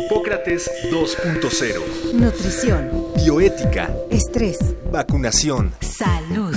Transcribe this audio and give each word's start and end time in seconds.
Hipócrates 0.00 0.70
2.0. 0.90 2.14
Nutrición. 2.14 2.90
Bioética. 3.16 3.94
Estrés. 4.10 4.58
Vacunación. 4.90 5.74
Salud. 5.80 6.54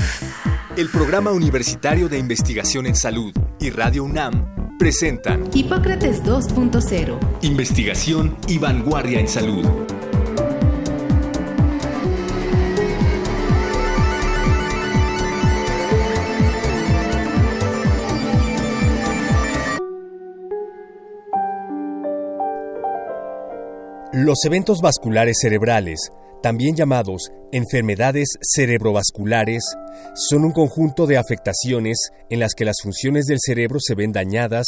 El 0.77 0.89
Programa 0.89 1.31
Universitario 1.31 2.07
de 2.07 2.17
Investigación 2.17 2.85
en 2.85 2.95
Salud 2.95 3.33
y 3.59 3.69
Radio 3.69 4.05
UNAM 4.05 4.77
presentan 4.79 5.49
Hipócrates 5.53 6.23
2.0. 6.23 7.19
Investigación 7.41 8.37
y 8.47 8.59
vanguardia 8.59 9.19
en 9.19 9.27
salud. 9.27 9.65
Los 24.23 24.45
eventos 24.45 24.79
vasculares 24.79 25.39
cerebrales, 25.41 26.13
también 26.41 26.77
llamados 26.77 27.33
enfermedades 27.51 28.29
cerebrovasculares, 28.41 29.61
son 30.15 30.45
un 30.45 30.53
conjunto 30.53 31.07
de 31.07 31.17
afectaciones 31.17 31.97
en 32.29 32.39
las 32.39 32.53
que 32.55 32.63
las 32.63 32.77
funciones 32.81 33.25
del 33.25 33.39
cerebro 33.41 33.79
se 33.81 33.95
ven 33.95 34.13
dañadas 34.13 34.65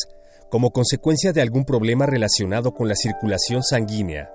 como 0.52 0.72
consecuencia 0.72 1.32
de 1.32 1.40
algún 1.40 1.64
problema 1.64 2.06
relacionado 2.06 2.74
con 2.74 2.90
la 2.90 2.96
circulación 2.96 3.64
sanguínea. 3.64 4.30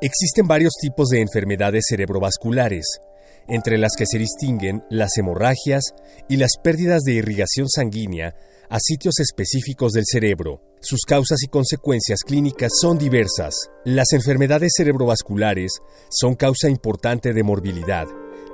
Existen 0.00 0.48
varios 0.48 0.72
tipos 0.80 1.10
de 1.10 1.20
enfermedades 1.20 1.84
cerebrovasculares, 1.86 3.02
entre 3.48 3.76
las 3.76 3.92
que 3.98 4.06
se 4.06 4.16
distinguen 4.16 4.82
las 4.88 5.18
hemorragias 5.18 5.92
y 6.26 6.38
las 6.38 6.52
pérdidas 6.62 7.02
de 7.02 7.12
irrigación 7.12 7.68
sanguínea 7.68 8.34
a 8.68 8.78
sitios 8.80 9.18
específicos 9.20 9.92
del 9.92 10.04
cerebro. 10.06 10.62
Sus 10.80 11.02
causas 11.02 11.42
y 11.42 11.48
consecuencias 11.48 12.20
clínicas 12.20 12.72
son 12.80 12.98
diversas. 12.98 13.54
Las 13.84 14.12
enfermedades 14.12 14.72
cerebrovasculares 14.76 15.80
son 16.10 16.34
causa 16.34 16.68
importante 16.68 17.32
de 17.32 17.42
morbilidad, 17.42 18.06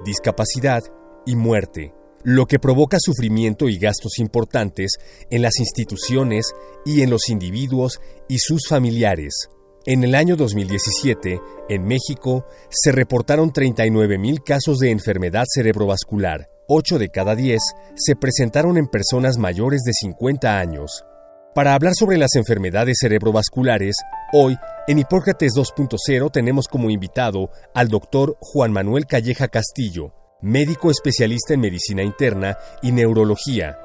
discapacidad 0.05 0.83
y 1.27 1.37
muerte, 1.37 1.93
lo 2.23 2.47
que 2.47 2.59
provoca 2.59 2.99
sufrimiento 3.01 3.69
y 3.69 3.79
gastos 3.79 4.19
importantes 4.19 4.93
en 5.31 5.43
las 5.43 5.59
instituciones 5.59 6.53
y 6.85 7.03
en 7.03 7.11
los 7.11 7.29
individuos 7.29 8.01
y 8.29 8.39
sus 8.39 8.69
familiares. 8.69 9.49
En 9.87 10.05
el 10.05 10.15
año 10.15 10.37
2017, 10.37 11.41
en 11.71 11.85
México, 11.85 12.45
se 12.69 12.93
reportaron 12.93 13.51
39.000 13.51 14.45
casos 14.45 14.79
de 14.79 14.91
enfermedad 14.91 15.45
cerebrovascular. 15.53 16.51
8 16.73 17.01
de 17.01 17.09
cada 17.09 17.35
10 17.35 17.61
se 17.97 18.15
presentaron 18.15 18.79
en 18.79 18.87
personas 18.87 19.39
mayores 19.39 19.83
de 19.83 19.93
50 19.93 20.61
años. 20.61 21.05
Para 21.53 21.75
hablar 21.75 21.95
sobre 21.99 22.17
las 22.17 22.37
enfermedades 22.37 22.99
cerebrovasculares, 23.01 23.97
hoy 24.33 24.57
en 24.87 25.01
Hipócrates 25.01 25.55
2.0 25.57 26.31
tenemos 26.31 26.69
como 26.69 26.89
invitado 26.89 27.51
al 27.75 27.89
doctor 27.89 28.37
Juan 28.41 28.71
Manuel 28.71 29.07
Calleja 29.07 29.49
Castillo, 29.49 30.15
médico 30.43 30.93
especialista 30.93 31.55
en 31.55 31.61
medicina 31.61 32.05
interna 32.05 32.57
y 32.83 32.93
neurología, 32.93 33.77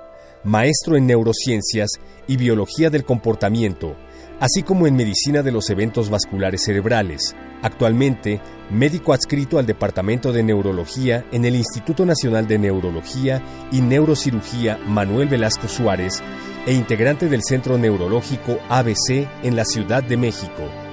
maestro 0.44 0.96
en 0.96 1.08
neurociencias 1.08 1.90
y 2.28 2.38
biología 2.38 2.92
del 2.92 3.04
comportamiento, 3.04 3.96
así 4.40 4.62
como 4.62 4.86
en 4.86 4.96
medicina 4.96 5.42
de 5.42 5.52
los 5.52 5.72
eventos 5.72 6.12
vasculares 6.12 6.64
cerebrales. 6.64 7.36
Actualmente, 7.66 8.42
médico 8.70 9.12
adscrito 9.12 9.58
al 9.58 9.66
Departamento 9.66 10.32
de 10.32 10.44
Neurología 10.44 11.26
en 11.32 11.46
el 11.46 11.56
Instituto 11.56 12.06
Nacional 12.06 12.48
de 12.48 12.60
Neurología 12.60 13.42
y 13.72 13.82
Neurocirugía 13.82 14.78
Manuel 14.86 15.30
Velasco 15.30 15.68
Suárez 15.68 16.22
e 16.68 16.74
integrante 16.74 17.28
del 17.28 17.42
Centro 17.42 17.80
Neurológico 17.80 18.60
ABC 18.70 19.28
en 19.42 19.56
la 19.56 19.66
Ciudad 19.66 20.04
de 20.04 20.16
México. 20.16 20.85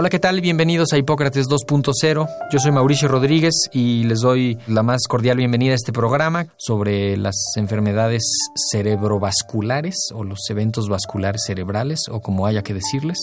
Hola, 0.00 0.10
¿qué 0.10 0.20
tal? 0.20 0.40
Bienvenidos 0.40 0.92
a 0.92 0.96
Hipócrates 0.96 1.48
2.0. 1.48 2.28
Yo 2.52 2.58
soy 2.60 2.70
Mauricio 2.70 3.08
Rodríguez 3.08 3.68
y 3.72 4.04
les 4.04 4.20
doy 4.20 4.56
la 4.68 4.84
más 4.84 5.08
cordial 5.08 5.38
bienvenida 5.38 5.72
a 5.72 5.74
este 5.74 5.92
programa 5.92 6.46
sobre 6.56 7.16
las 7.16 7.34
enfermedades 7.56 8.22
cerebrovasculares 8.70 9.96
o 10.14 10.22
los 10.22 10.38
eventos 10.50 10.88
vasculares 10.88 11.42
cerebrales 11.44 12.02
o 12.12 12.20
como 12.20 12.46
haya 12.46 12.62
que 12.62 12.74
decirles. 12.74 13.18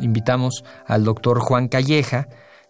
Invitamos 0.00 0.62
al 0.86 1.02
doctor 1.02 1.40
Juan 1.40 1.66
Calleja, 1.66 2.28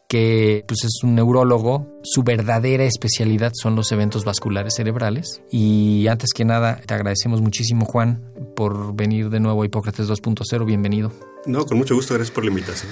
que 0.09 0.65
pues, 0.67 0.83
es 0.85 1.05
un 1.05 1.15
neurólogo. 1.15 1.87
Su 2.03 2.23
verdadera 2.23 2.85
especialidad 2.85 3.53
son 3.53 3.77
los 3.77 3.93
eventos 3.93 4.25
vasculares 4.25 4.73
cerebrales. 4.75 5.43
Y 5.51 6.07
antes 6.07 6.31
que 6.33 6.47
nada, 6.47 6.81
te 6.87 6.95
agradecemos 6.95 7.43
muchísimo, 7.43 7.85
Juan, 7.85 8.25
por 8.57 8.95
venir 8.95 9.29
de 9.29 9.39
nuevo 9.39 9.61
a 9.61 9.67
Hipócrates 9.67 10.09
2.0. 10.09 10.65
Bienvenido. 10.65 11.13
No, 11.45 11.67
con 11.67 11.77
mucho 11.77 11.95
gusto, 11.95 12.15
gracias 12.15 12.35
por 12.35 12.45
la 12.45 12.49
invitación 12.49 12.91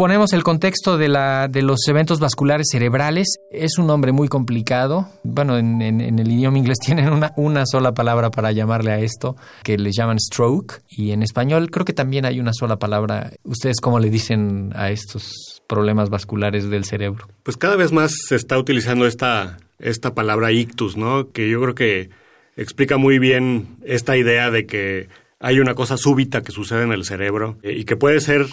ponemos 0.00 0.32
el 0.32 0.42
contexto 0.42 0.96
de, 0.96 1.08
la, 1.08 1.46
de 1.48 1.60
los 1.60 1.86
eventos 1.86 2.20
vasculares 2.20 2.68
cerebrales. 2.72 3.36
Es 3.50 3.76
un 3.76 3.86
nombre 3.86 4.12
muy 4.12 4.28
complicado. 4.28 5.10
Bueno, 5.24 5.58
en, 5.58 5.82
el 5.82 6.32
idioma 6.32 6.56
inglés 6.56 6.78
tienen 6.82 7.10
una, 7.10 7.34
una 7.36 7.66
sola 7.66 7.92
palabra 7.92 8.30
para 8.30 8.50
llamarle 8.50 8.92
a 8.92 8.98
esto, 8.98 9.36
que 9.62 9.76
le 9.76 9.92
llaman 9.92 10.18
stroke. 10.18 10.80
Y 10.88 11.10
en 11.10 11.22
español 11.22 11.70
creo 11.70 11.84
que 11.84 11.92
también 11.92 12.24
hay 12.24 12.40
una 12.40 12.54
sola 12.54 12.78
palabra. 12.78 13.30
¿Ustedes 13.44 13.76
cómo 13.82 14.00
le 14.00 14.08
dicen 14.08 14.72
a 14.74 14.90
estos 14.90 15.60
problemas 15.66 16.08
vasculares 16.08 16.70
del 16.70 16.86
cerebro? 16.86 17.28
Pues 17.42 17.58
cada 17.58 17.76
vez 17.76 17.92
más 17.92 18.14
se 18.26 18.36
está 18.36 18.56
utilizando 18.56 19.06
esta, 19.06 19.58
esta 19.78 20.14
palabra 20.14 20.50
ictus, 20.50 20.96
¿no? 20.96 21.30
Que 21.30 21.50
yo 21.50 21.60
creo 21.60 21.74
que 21.74 22.08
explica 22.56 22.96
muy 22.96 23.18
bien 23.18 23.76
esta 23.84 24.16
idea 24.16 24.50
de 24.50 24.64
que 24.64 25.10
hay 25.40 25.60
una 25.60 25.74
cosa 25.74 25.98
súbita 25.98 26.40
que 26.40 26.52
sucede 26.52 26.84
en 26.84 26.92
el 26.92 27.04
cerebro 27.04 27.58
eh, 27.62 27.74
y 27.76 27.84
que 27.84 27.96
puede 27.96 28.20
ser 28.20 28.46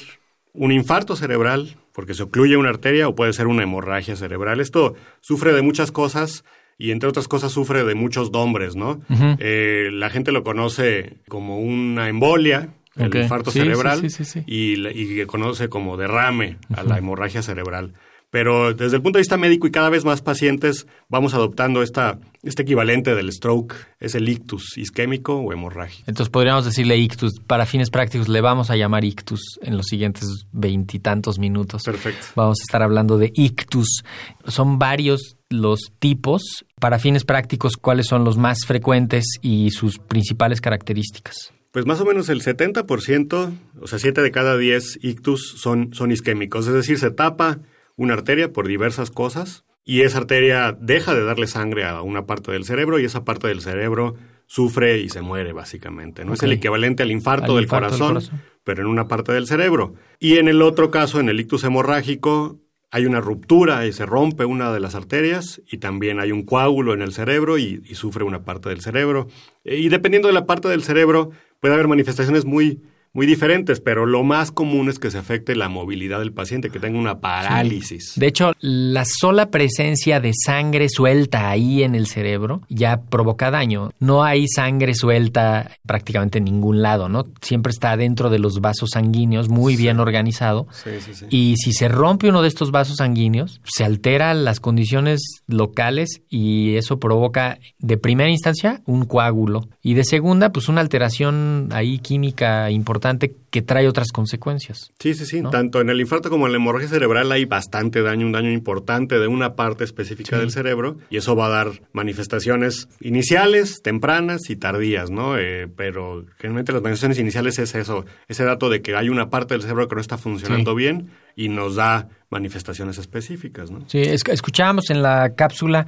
un 0.57 0.71
infarto 0.71 1.15
cerebral, 1.15 1.77
porque 1.93 2.13
se 2.13 2.23
ocluye 2.23 2.57
una 2.57 2.69
arteria, 2.69 3.07
o 3.07 3.15
puede 3.15 3.33
ser 3.33 3.47
una 3.47 3.63
hemorragia 3.63 4.15
cerebral. 4.15 4.59
Esto 4.59 4.95
sufre 5.21 5.53
de 5.53 5.61
muchas 5.61 5.91
cosas 5.91 6.43
y 6.77 6.91
entre 6.91 7.09
otras 7.09 7.27
cosas 7.27 7.51
sufre 7.51 7.83
de 7.83 7.95
muchos 7.95 8.31
nombres, 8.31 8.75
¿no? 8.75 9.01
Eh, 9.39 9.89
la 9.91 10.09
gente 10.09 10.31
lo 10.31 10.43
conoce 10.43 11.17
como 11.27 11.59
una 11.59 12.09
embolia, 12.09 12.69
el 12.95 13.15
infarto 13.15 13.51
cerebral, 13.51 14.05
y, 14.45 14.87
y, 14.87 15.25
conoce 15.25 15.69
como 15.69 15.97
derrame 15.97 16.57
a 16.75 16.83
la 16.83 16.97
hemorragia 16.97 17.41
cerebral. 17.41 17.93
Pero 18.29 18.73
desde 18.73 18.97
el 18.97 19.01
punto 19.01 19.17
de 19.17 19.21
vista 19.21 19.37
médico 19.37 19.67
y 19.67 19.71
cada 19.71 19.89
vez 19.89 20.03
más 20.03 20.21
pacientes 20.21 20.85
vamos 21.07 21.33
adoptando 21.33 21.81
esta, 21.81 22.19
este 22.43 22.63
equivalente 22.63 23.15
del 23.15 23.31
stroke, 23.31 23.75
es 23.99 24.15
el 24.15 24.27
ictus 24.27 24.77
isquémico 24.77 25.35
o 25.35 25.53
hemorrágico. 25.53 26.03
Entonces 26.07 26.29
podríamos 26.29 26.65
decirle 26.65 26.97
ictus, 26.97 27.39
para 27.39 27.65
fines 27.65 27.89
prácticos 27.89 28.27
le 28.27 28.41
vamos 28.41 28.69
a 28.69 28.75
llamar 28.75 29.05
ictus 29.05 29.59
en 29.61 29.77
los 29.77 29.85
siguientes 29.85 30.45
veintitantos 30.51 31.39
minutos. 31.39 31.83
Perfecto. 31.83 32.27
Vamos 32.35 32.57
a 32.59 32.63
estar 32.63 32.83
hablando 32.83 33.17
de 33.17 33.31
ictus. 33.33 34.03
Son 34.45 34.77
varios 34.77 35.37
los 35.49 35.93
tipos. 35.99 36.65
Para 36.79 36.99
fines 36.99 37.23
prácticos, 37.23 37.77
¿cuáles 37.77 38.07
son 38.07 38.25
los 38.25 38.37
más 38.37 38.65
frecuentes 38.65 39.25
y 39.41 39.71
sus 39.71 39.99
principales 39.99 40.59
características? 40.59 41.53
Pues 41.71 41.85
más 41.85 42.01
o 42.01 42.05
menos 42.05 42.27
el 42.29 42.41
70%, 42.41 43.53
o 43.79 43.87
sea, 43.87 43.99
7 43.99 44.21
de 44.21 44.31
cada 44.31 44.57
10 44.57 44.99
ictus 45.03 45.55
son, 45.57 45.93
son 45.93 46.11
isquémicos, 46.11 46.67
es 46.67 46.73
decir, 46.73 46.97
se 46.97 47.11
tapa 47.11 47.59
una 47.97 48.13
arteria 48.13 48.53
por 48.53 48.67
diversas 48.67 49.11
cosas 49.11 49.65
y 49.83 50.01
esa 50.01 50.19
arteria 50.19 50.77
deja 50.79 51.13
de 51.13 51.23
darle 51.23 51.47
sangre 51.47 51.83
a 51.83 52.01
una 52.01 52.25
parte 52.25 52.51
del 52.51 52.63
cerebro 52.63 52.99
y 52.99 53.05
esa 53.05 53.25
parte 53.25 53.47
del 53.47 53.61
cerebro 53.61 54.15
sufre 54.45 54.99
y 54.99 55.09
se 55.09 55.21
muere 55.21 55.51
básicamente. 55.51 56.23
No 56.23 56.33
es 56.33 56.43
el 56.43 56.53
equivalente 56.53 57.03
al 57.03 57.11
infarto, 57.11 57.55
del, 57.55 57.67
corazón, 57.67 58.19
pero 58.63 58.81
en 58.81 58.87
una 58.87 59.07
parte 59.07 59.33
del 59.33 59.47
cerebro. 59.47 59.95
Y 60.19 60.37
en 60.37 60.47
el 60.47 60.61
otro 60.61 60.91
caso, 60.91 61.19
en 61.19 61.29
el 61.29 61.39
ictus 61.39 61.63
hemorrágico, 61.63 62.59
hay 62.91 63.05
una 63.05 63.19
ruptura 63.19 63.85
y 63.85 63.91
se 63.91 64.05
rompe 64.05 64.45
una 64.45 64.71
de 64.71 64.79
las 64.79 64.95
arterias 64.95 65.61
y 65.69 65.77
también 65.77 66.19
hay 66.19 66.31
un 66.31 66.43
coágulo 66.43 66.93
en 66.93 67.01
el 67.01 67.11
cerebro 67.11 67.57
y, 67.57 67.81
y 67.85 67.95
sufre 67.95 68.23
una 68.23 68.43
parte 68.43 68.69
del 68.69 68.81
cerebro. 68.81 69.27
Y 69.65 69.89
dependiendo 69.89 70.27
de 70.27 70.33
la 70.33 70.45
parte 70.45 70.67
del 70.69 70.83
cerebro, 70.83 71.31
puede 71.59 71.73
haber 71.73 71.87
manifestaciones 71.87 72.45
muy 72.45 72.81
muy 73.13 73.25
diferentes, 73.25 73.79
pero 73.79 74.05
lo 74.05 74.23
más 74.23 74.51
común 74.51 74.89
es 74.89 74.99
que 74.99 75.09
se 75.09 75.17
afecte 75.17 75.55
la 75.55 75.69
movilidad 75.69 76.19
del 76.19 76.33
paciente, 76.33 76.69
que 76.69 76.79
tenga 76.79 76.99
una 76.99 77.19
parálisis. 77.19 78.13
De 78.15 78.27
hecho, 78.27 78.51
la 78.59 79.05
sola 79.05 79.49
presencia 79.49 80.19
de 80.19 80.33
sangre 80.33 80.87
suelta 80.89 81.49
ahí 81.49 81.83
en 81.83 81.95
el 81.95 82.07
cerebro 82.07 82.61
ya 82.69 83.01
provoca 83.01 83.49
daño. 83.49 83.91
No 83.99 84.23
hay 84.23 84.47
sangre 84.47 84.93
suelta 84.93 85.71
prácticamente 85.85 86.37
en 86.37 86.45
ningún 86.45 86.81
lado, 86.81 87.09
¿no? 87.09 87.25
Siempre 87.41 87.71
está 87.71 87.97
dentro 87.97 88.29
de 88.29 88.39
los 88.39 88.59
vasos 88.59 88.91
sanguíneos, 88.93 89.49
muy 89.49 89.75
bien 89.75 89.99
organizado. 89.99 90.67
Sí, 90.71 90.91
sí, 90.99 91.25
y 91.29 91.55
si 91.57 91.73
se 91.73 91.87
rompe 91.87 92.29
uno 92.29 92.41
de 92.41 92.49
estos 92.49 92.71
vasos 92.71 92.97
sanguíneos, 92.97 93.61
se 93.63 93.83
alteran 93.83 94.43
las 94.43 94.59
condiciones 94.59 95.21
locales 95.47 96.21
y 96.29 96.75
eso 96.75 96.99
provoca, 96.99 97.57
de 97.79 97.97
primera 97.97 98.29
instancia, 98.29 98.81
un 98.85 99.05
coágulo. 99.05 99.67
Y 99.81 99.93
de 99.93 100.03
segunda, 100.03 100.51
pues 100.51 100.67
una 100.69 100.81
alteración 100.81 101.69
ahí 101.71 101.99
química 101.99 102.69
importante 102.69 102.96
importante 102.97 103.35
que 103.51 103.61
trae 103.61 103.87
otras 103.87 104.11
consecuencias. 104.11 104.91
Sí, 104.99 105.13
sí, 105.13 105.25
sí. 105.25 105.41
Tanto 105.51 105.81
en 105.81 105.89
el 105.89 106.01
infarto 106.01 106.29
como 106.29 106.47
en 106.47 106.53
la 106.53 106.57
hemorragia 106.57 106.89
cerebral 106.89 107.31
hay 107.31 107.45
bastante 107.45 108.01
daño, 108.01 108.25
un 108.25 108.31
daño 108.31 108.51
importante 108.51 109.19
de 109.19 109.27
una 109.27 109.55
parte 109.55 109.83
específica 109.83 110.37
del 110.37 110.51
cerebro 110.51 110.97
y 111.09 111.17
eso 111.17 111.35
va 111.35 111.45
a 111.45 111.49
dar 111.49 111.81
manifestaciones 111.93 112.89
iniciales, 112.99 113.81
tempranas 113.83 114.49
y 114.49 114.55
tardías, 114.55 115.11
¿no? 115.11 115.37
Eh, 115.37 115.67
pero 115.75 116.25
generalmente 116.37 116.73
las 116.73 116.81
manifestaciones 116.81 117.19
iniciales 117.19 117.59
es 117.59 117.75
eso, 117.75 118.05
ese 118.27 118.43
dato 118.43 118.69
de 118.69 118.81
que 118.81 118.95
hay 118.95 119.09
una 119.09 119.29
parte 119.29 119.53
del 119.53 119.61
cerebro 119.61 119.87
que 119.87 119.95
no 119.95 120.01
está 120.01 120.17
funcionando 120.17 120.73
bien 120.73 121.11
y 121.35 121.49
nos 121.49 121.75
da 121.75 122.09
manifestaciones 122.29 122.97
específicas, 122.97 123.71
¿no? 123.71 123.81
Sí, 123.87 124.01
escuchábamos 124.01 124.89
en 124.89 125.01
la 125.01 125.35
cápsula 125.35 125.85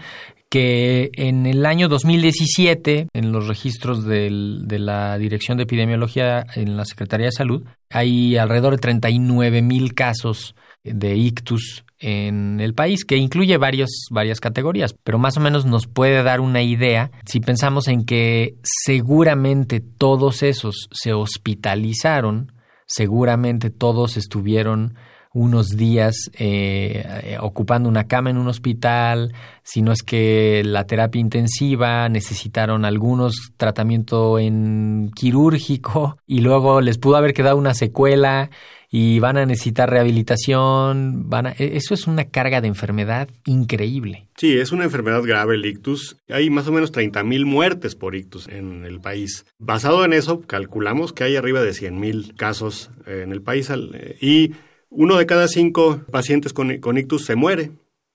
que 0.50 1.12
en 1.14 1.46
el 1.46 1.66
año 1.66 1.88
2017, 1.88 3.10
en 3.14 3.32
los 3.32 3.48
registros 3.48 4.04
de 4.04 4.80
la 4.80 5.18
Dirección 5.18 5.58
de 5.58 5.64
Epidemiología 5.64 6.46
en 6.56 6.76
la 6.76 6.86
Secretaría 6.86 7.28
de 7.28 7.32
Salud, 7.32 7.64
hay 7.90 8.36
alrededor 8.38 8.74
de 8.76 8.82
39 8.82 9.62
mil 9.62 9.94
casos 9.94 10.56
de 10.84 11.16
ictus 11.16 11.84
en 12.00 12.60
el 12.62 12.74
país, 12.74 13.04
que 13.06 13.18
incluye 13.18 13.58
varios, 13.58 14.08
varias 14.10 14.40
categorías, 14.40 14.96
pero 15.04 15.20
más 15.20 15.38
o 15.38 15.42
menos 15.42 15.66
nos 15.66 15.86
puede 15.86 16.24
dar 16.24 16.40
una 16.40 16.62
idea 16.62 17.12
si 17.26 17.42
pensamos 17.42 17.88
en 17.88 18.06
que 18.06 18.56
seguramente 18.64 19.82
todos 19.82 20.42
esos 20.42 20.88
se 20.92 21.14
hospitalizaron, 21.14 22.54
seguramente 22.88 23.70
todos 23.70 24.18
estuvieron 24.18 24.96
unos 25.34 25.78
días 25.78 26.32
eh, 26.34 27.06
eh, 27.24 27.38
ocupando 27.40 27.88
una 27.88 28.08
cama 28.08 28.32
en 28.32 28.38
un 28.38 28.48
hospital, 28.48 29.34
si 29.64 29.82
no 29.82 29.92
es 29.92 30.02
que 30.02 30.64
la 30.66 30.88
terapia 30.88 31.22
intensiva, 31.22 32.10
necesitaron 32.10 32.84
algunos 32.84 33.52
tratamiento 33.58 34.40
en 34.40 35.12
quirúrgico 35.16 36.18
y 36.26 36.42
luego 36.42 36.82
les 36.82 36.98
pudo 36.98 37.18
haber 37.18 37.34
quedado 37.34 37.58
una 37.58 37.76
secuela 37.76 38.50
y 38.92 39.20
van 39.20 39.38
a 39.38 39.46
necesitar 39.46 39.92
rehabilitación, 39.92 41.30
van 41.30 41.48
e, 41.48 41.54
eso 41.78 41.94
es 41.94 42.08
una 42.08 42.26
carga 42.26 42.60
de 42.60 42.70
enfermedad 42.70 43.30
increíble. 43.46 44.26
Sí, 44.36 44.58
es 44.58 44.72
una 44.72 44.86
enfermedad 44.86 45.22
grave 45.22 45.56
el 45.56 45.66
ictus. 45.66 46.18
Hay 46.28 46.50
más 46.50 46.68
o 46.68 46.72
menos 46.72 46.92
30 46.92 47.24
mil 47.24 47.46
muertes 47.46 47.94
por 47.94 48.16
ictus 48.16 48.48
en 48.48 48.84
el 48.86 49.00
país. 49.00 49.46
Basado 49.60 50.04
en 50.06 50.14
eso, 50.14 50.42
calculamos 50.42 51.14
que 51.14 51.24
hay 51.24 51.36
arriba 51.36 51.62
de 51.62 51.74
100 51.74 52.00
mil 52.00 52.34
casos 52.36 52.90
en 53.06 53.32
el 53.32 53.44
país 53.44 53.72
y 54.20 54.54
uno 54.90 55.18
de 55.18 55.26
cada 55.26 55.48
cinco 55.48 56.02
pacientes 56.12 56.54
con, 56.54 56.98
ictus 56.98 57.26
se 57.26 57.36
muere 57.36 57.72